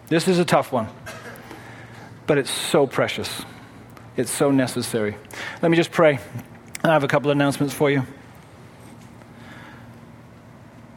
This 0.09 0.29
is 0.29 0.39
a 0.39 0.45
tough 0.45 0.73
one. 0.73 0.89
But 2.27 2.37
it's 2.37 2.51
so 2.51 2.87
precious. 2.87 3.43
It's 4.19 4.31
so 4.31 4.51
necessary. 4.51 5.17
Let 5.63 5.71
me 5.71 5.79
just 5.79 5.91
pray. 5.91 6.19
I 6.83 6.89
have 6.89 7.03
a 7.03 7.09
couple 7.09 7.31
announcements 7.31 7.73
for 7.73 7.91
you. 7.91 8.03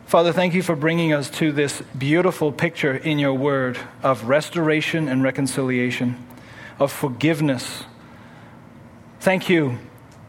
Father, 0.08 0.32
thank 0.32 0.54
you 0.54 0.64
for 0.64 0.78
bringing 0.78 1.12
us 1.12 1.30
to 1.32 1.52
this 1.52 1.82
beautiful 1.98 2.54
picture 2.54 2.96
in 2.96 3.20
your 3.20 3.34
word 3.34 3.78
of 4.02 4.24
restoration 4.24 5.10
and 5.10 5.22
reconciliation, 5.22 6.26
of 6.80 6.94
forgiveness. 6.94 7.84
Thank 9.20 9.50
you 9.50 9.80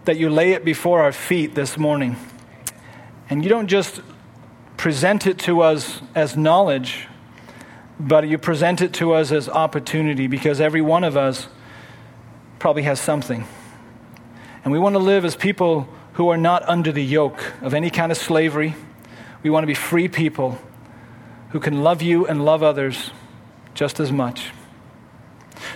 that 0.05 0.17
you 0.17 0.31
lay 0.31 0.51
it 0.51 0.65
before 0.65 1.01
our 1.05 1.13
feet 1.13 1.55
this 1.55 1.79
morning. 1.79 2.17
And 3.31 3.45
you 3.45 3.49
don't 3.49 3.69
just 3.69 4.01
present 4.77 5.29
it 5.29 5.39
to 5.41 5.61
us 5.61 6.03
as 6.13 6.37
knowledge, 6.37 7.07
but 8.01 8.27
you 8.27 8.37
present 8.37 8.81
it 8.81 8.93
to 8.95 9.13
us 9.13 9.31
as 9.31 9.49
opportunity 9.49 10.27
because 10.27 10.61
every 10.61 10.83
one 10.83 11.05
of 11.05 11.17
us 11.17 11.47
probably 12.59 12.83
has 12.83 12.99
something. 12.99 13.47
And 14.65 14.73
we 14.73 14.81
want 14.81 14.97
to 14.97 14.99
live 14.99 15.25
as 15.25 15.37
people 15.37 15.89
who 16.15 16.31
are 16.31 16.37
not 16.37 16.69
under 16.69 16.91
the 16.91 17.05
yoke 17.05 17.53
of 17.63 17.75
any 17.75 17.91
kind 17.91 18.11
of 18.11 18.19
slavery. 18.19 18.75
We 19.43 19.51
want 19.51 19.63
to 19.63 19.69
be 19.69 19.75
free 19.75 20.09
people 20.09 20.59
who 21.51 21.61
can 21.61 21.83
love 21.83 22.03
you 22.03 22.27
and 22.27 22.45
love 22.45 22.63
others 22.63 23.11
just 23.75 24.01
as 24.01 24.11
much. 24.11 24.51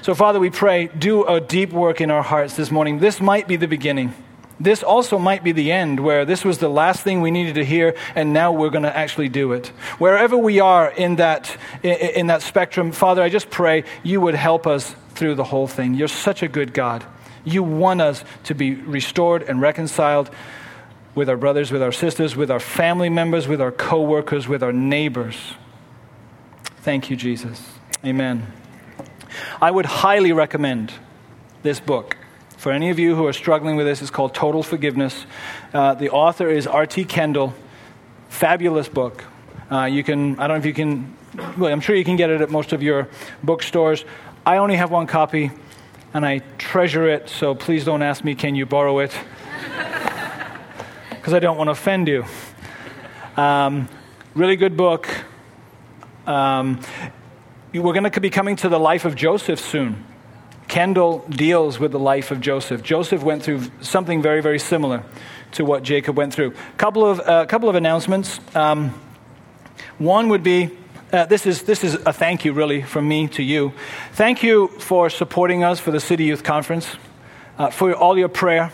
So, 0.03 0.15
Father, 0.15 0.41
we 0.41 0.51
pray, 0.51 0.89
do 0.89 1.25
a 1.25 1.41
deep 1.41 1.73
work 1.73 2.01
in 2.01 2.11
our 2.11 2.23
hearts 2.23 2.57
this 2.57 2.71
morning. 2.71 2.99
This 2.99 3.21
might 3.21 3.47
be 3.47 3.57
the 3.57 3.69
beginning. 3.69 4.15
This 4.61 4.83
also 4.83 5.19
might 5.19 5.43
be 5.43 5.53
the 5.53 5.73
end, 5.73 5.99
where 5.99 6.25
this 6.25 6.45
was 6.45 6.59
the 6.59 6.69
last 6.69 7.03
thing 7.03 7.21
we 7.21 7.31
needed 7.31 7.55
to 7.57 7.65
hear, 7.65 7.97
and 8.15 8.33
now 8.33 8.53
we're 8.53 8.71
going 8.71 8.85
to 8.85 8.97
actually 8.97 9.29
do 9.29 9.53
it. 9.53 9.69
Wherever 9.99 10.37
we 10.37 10.61
are 10.61 10.91
in 10.91 11.17
that, 11.17 11.57
in 11.83 12.29
that 12.29 12.43
spectrum, 12.43 12.93
Father, 12.93 13.23
I 13.23 13.29
just 13.29 13.51
pray 13.51 13.85
you 14.05 14.21
would 14.21 14.35
help 14.35 14.67
us 14.67 14.95
through 15.15 15.35
the 15.35 15.45
whole 15.45 15.67
thing. 15.67 15.95
You're 15.95 16.09
such 16.09 16.43
a 16.43 16.49
good 16.49 16.75
God. 16.75 17.05
You 17.45 17.63
want 17.65 18.01
us 18.03 18.25
to 18.45 18.55
be 18.55 18.75
restored 18.75 19.43
and 19.43 19.61
reconciled 19.61 20.31
with 21.15 21.29
our 21.29 21.37
brothers, 21.37 21.71
with 21.71 21.83
our 21.83 21.93
sisters, 21.93 22.37
with 22.37 22.51
our 22.51 22.61
family 22.61 23.09
members, 23.09 23.47
with 23.47 23.61
our 23.61 23.73
co 23.73 24.01
workers, 24.03 24.49
with 24.49 24.63
our 24.63 24.73
neighbors. 24.73 25.55
Thank 26.79 27.11
you, 27.11 27.17
Jesus. 27.17 27.63
Amen. 28.05 28.47
I 29.61 29.71
would 29.71 29.87
highly 29.87 30.33
recommend 30.33 30.93
this 31.63 31.81
book 31.81 32.17
For 32.63 32.71
any 32.71 32.91
of 32.91 32.99
you 33.01 33.17
who 33.17 33.27
are 33.27 33.33
struggling 33.33 33.75
with 33.75 33.87
this, 33.87 34.03
it's 34.03 34.11
called 34.13 34.35
Total 34.35 34.63
Forgiveness. 34.63 35.27
Uh, 35.75 35.95
the 35.95 36.11
author 36.11 36.49
is 36.49 36.69
R.T. 36.69 37.07
Kendall. 37.07 37.55
Fabulous 38.29 38.89
book. 38.89 39.25
Uh, 39.69 39.87
you 39.87 40.05
can, 40.05 40.39
I 40.39 40.47
don't 40.47 40.59
know 40.59 40.61
if 40.61 40.67
you 40.67 40.73
can, 40.73 41.17
well, 41.59 41.73
I'm 41.73 41.81
sure 41.81 41.97
you 41.97 42.05
can 42.05 42.15
get 42.15 42.31
it 42.31 42.41
at 42.41 42.51
most 42.51 42.73
of 42.73 42.81
your 42.81 43.09
bookstores. 43.43 44.05
I 44.47 44.59
only 44.59 44.77
have 44.77 44.93
one 44.93 45.09
copy 45.09 45.51
and 46.15 46.25
I 46.25 46.39
treasure 46.57 47.09
it, 47.09 47.29
so 47.29 47.53
please 47.57 47.85
don't 47.85 48.01
ask 48.01 48.23
me, 48.23 48.37
can 48.37 48.55
you 48.55 48.65
borrow 48.65 49.01
it? 49.01 49.13
Because 51.33 51.45
I 51.45 51.47
don't 51.47 51.57
want 51.57 51.69
to 51.69 51.73
offend 51.73 52.09
you. 52.09 52.27
Um, 53.39 53.89
really 54.35 54.55
good 54.55 54.77
book. 54.77 55.09
Um, 56.27 56.79
we're 57.73 57.95
going 57.95 58.11
to 58.11 58.21
be 58.21 58.29
coming 58.29 58.55
to 58.57 58.69
the 58.69 58.79
life 58.79 59.07
of 59.07 59.15
Joseph 59.15 59.59
soon. 59.59 60.05
Kendall 60.69 61.25
deals 61.31 61.79
with 61.79 61.91
the 61.91 61.99
life 61.99 62.33
of 62.33 62.43
Joseph. 62.43 62.83
Joseph 62.83 63.23
went 63.23 63.45
through 63.45 63.63
something 63.81 64.21
very, 64.21 64.43
very 64.43 64.59
similar 64.59 65.05
to 65.53 65.65
what 65.65 65.83
Jacob 65.83 66.19
went 66.19 66.35
through. 66.35 66.49
A 66.51 66.77
couple 66.77 67.07
of, 67.07 67.21
uh, 67.21 67.47
couple 67.47 67.71
of 67.71 67.77
announcements. 67.77 68.39
Um, 68.55 68.91
one 69.97 70.29
would 70.29 70.43
be 70.43 70.69
uh, 71.15 71.25
this, 71.25 71.47
is, 71.47 71.63
this 71.63 71.83
is 71.83 71.95
a 71.95 72.13
thank 72.13 72.45
you, 72.45 72.53
really, 72.53 72.83
from 72.83 73.09
me 73.09 73.27
to 73.29 73.43
you. 73.43 73.73
Thank 74.13 74.43
you 74.43 74.69
for 74.69 75.09
supporting 75.09 75.65
us 75.65 75.81
for 75.81 75.93
the 75.93 76.01
City 76.01 76.25
Youth 76.25 76.45
Conference, 76.45 76.95
uh, 77.57 77.71
for 77.71 77.95
all 77.95 78.19
your 78.19 78.29
prayer, 78.29 78.71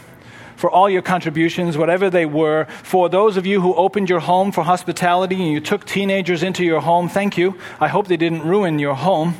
for 0.58 0.68
all 0.68 0.90
your 0.90 1.02
contributions, 1.02 1.78
whatever 1.78 2.10
they 2.10 2.26
were. 2.26 2.66
For 2.82 3.08
those 3.08 3.36
of 3.36 3.46
you 3.46 3.60
who 3.60 3.74
opened 3.74 4.10
your 4.10 4.18
home 4.18 4.50
for 4.50 4.64
hospitality 4.64 5.36
and 5.36 5.52
you 5.52 5.60
took 5.60 5.86
teenagers 5.86 6.42
into 6.42 6.64
your 6.64 6.80
home, 6.80 7.08
thank 7.08 7.38
you. 7.38 7.56
I 7.78 7.86
hope 7.86 8.08
they 8.08 8.16
didn't 8.16 8.42
ruin 8.42 8.80
your 8.80 8.96
home. 8.96 9.36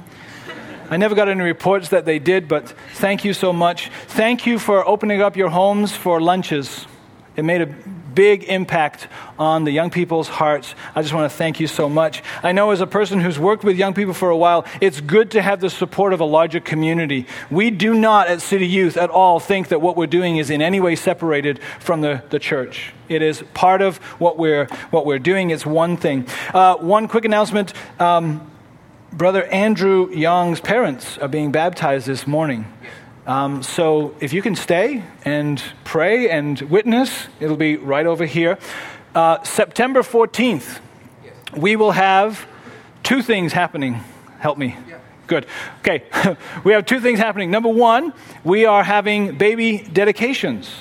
I 0.88 0.96
never 0.96 1.16
got 1.16 1.28
any 1.28 1.42
reports 1.42 1.88
that 1.88 2.04
they 2.04 2.20
did, 2.20 2.46
but 2.46 2.68
thank 2.94 3.24
you 3.24 3.34
so 3.34 3.52
much. 3.52 3.90
Thank 4.06 4.46
you 4.46 4.60
for 4.60 4.86
opening 4.86 5.20
up 5.20 5.36
your 5.36 5.48
homes 5.50 5.94
for 5.94 6.20
lunches. 6.20 6.86
It 7.34 7.44
made 7.44 7.62
a 7.62 7.74
big 8.14 8.44
impact 8.44 9.09
on 9.38 9.64
the 9.64 9.70
young 9.70 9.90
people's 9.90 10.28
hearts. 10.28 10.74
I 10.94 11.02
just 11.02 11.14
want 11.14 11.30
to 11.30 11.36
thank 11.36 11.61
you 11.61 11.66
so 11.66 11.88
much. 11.88 12.22
I 12.42 12.52
know 12.52 12.70
as 12.70 12.80
a 12.80 12.86
person 12.86 13.20
who's 13.20 13.38
worked 13.38 13.64
with 13.64 13.76
young 13.76 13.94
people 13.94 14.14
for 14.14 14.30
a 14.30 14.36
while, 14.36 14.64
it's 14.80 15.00
good 15.00 15.30
to 15.32 15.42
have 15.42 15.61
the 15.61 15.70
support 15.70 16.12
of 16.12 16.20
a 16.20 16.24
larger 16.24 16.61
community. 16.61 17.26
We 17.50 17.70
do 17.70 17.94
not 17.94 18.28
at 18.28 18.42
City 18.42 18.66
Youth 18.66 18.96
at 18.96 19.11
all 19.11 19.40
think 19.40 19.68
that 19.68 19.80
what 19.80 19.96
we're 19.96 20.06
doing 20.06 20.38
is 20.38 20.50
in 20.50 20.62
any 20.62 20.80
way 20.80 20.96
separated 20.96 21.61
from 21.80 22.00
the, 22.00 22.22
the 22.30 22.38
church. 22.38 22.92
It 23.09 23.22
is 23.22 23.42
part 23.54 23.82
of 23.82 23.98
what 24.20 24.38
we're, 24.38 24.66
what 24.90 25.06
we're 25.06 25.18
doing. 25.18 25.50
It's 25.50 25.64
one 25.64 25.96
thing. 25.96 26.26
Uh, 26.52 26.76
one 26.76 27.09
quick 27.09 27.24
announcement. 27.24 27.72
Um, 28.00 28.50
Brother 29.12 29.44
Andrew 29.44 30.11
Young's 30.11 30.61
parents 30.61 31.16
are 31.18 31.28
being 31.28 31.50
baptized 31.50 32.06
this 32.06 32.26
morning. 32.26 32.66
Um, 33.29 33.62
so 33.62 34.14
if 34.20 34.33
you 34.33 34.41
can 34.41 34.57
stay 34.57 35.05
and 35.22 35.62
pray 35.85 36.31
and 36.31 36.59
witness, 36.62 37.26
it'll 37.41 37.59
be 37.59 37.76
right 37.76 38.07
over 38.07 38.24
here. 38.24 38.59
Uh, 39.14 39.43
September 39.43 40.01
14th, 40.01 40.81
we 41.55 41.76
will 41.76 41.91
have 41.91 42.47
two 43.03 43.20
things 43.20 43.53
happening. 43.53 44.01
Help 44.39 44.57
me. 44.57 44.74
Good. 45.26 45.45
Okay. 45.81 46.05
we 46.64 46.72
have 46.72 46.87
two 46.87 47.01
things 47.01 47.18
happening. 47.18 47.51
Number 47.51 47.68
one, 47.68 48.14
we 48.45 48.64
are 48.64 48.83
having 48.83 49.37
baby 49.37 49.87
dedications. 49.93 50.74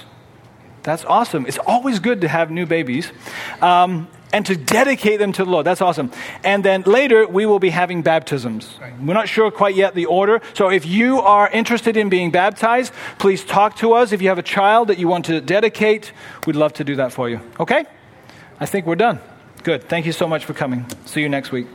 That's 0.84 1.04
awesome. 1.04 1.48
It's 1.48 1.60
always 1.60 2.00
good 2.00 2.22
to 2.22 2.30
have 2.30 2.50
new 2.50 2.66
babies. 2.66 3.12
Um, 3.62 4.08
and 4.38 4.46
to 4.46 4.56
dedicate 4.56 5.18
them 5.18 5.32
to 5.32 5.44
the 5.44 5.50
Lord. 5.50 5.66
That's 5.66 5.82
awesome. 5.82 6.12
And 6.44 6.64
then 6.64 6.84
later, 6.84 7.28
we 7.28 7.48
will 7.48 7.58
be 7.58 7.72
having 7.72 8.04
baptisms. 8.04 8.78
We're 9.02 9.16
not 9.16 9.28
sure 9.28 9.50
quite 9.50 9.76
yet 9.76 9.96
the 9.96 10.06
order. 10.06 10.42
So 10.54 10.70
if 10.70 10.86
you 10.86 11.20
are 11.22 11.50
interested 11.50 11.98
in 11.98 12.10
being 12.10 12.30
baptized, 12.30 12.94
please 13.18 13.44
talk 13.44 13.78
to 13.78 13.94
us. 13.94 14.12
If 14.12 14.22
you 14.22 14.30
have 14.30 14.38
a 14.38 14.44
child 14.44 14.90
that 14.90 15.00
you 15.00 15.08
want 15.08 15.26
to 15.26 15.42
dedicate, 15.42 16.12
we'd 16.46 16.56
love 16.56 16.74
to 16.74 16.84
do 16.84 16.98
that 16.98 17.12
for 17.12 17.28
you. 17.28 17.42
Okay? 17.60 17.86
I 18.60 18.68
think 18.68 18.86
we're 18.86 18.96
done. 18.96 19.20
Good. 19.64 19.90
Thank 19.90 20.06
you 20.06 20.12
so 20.12 20.28
much 20.28 20.46
for 20.46 20.54
coming. 20.54 20.86
See 21.06 21.22
you 21.22 21.30
next 21.30 21.52
week. 21.52 21.68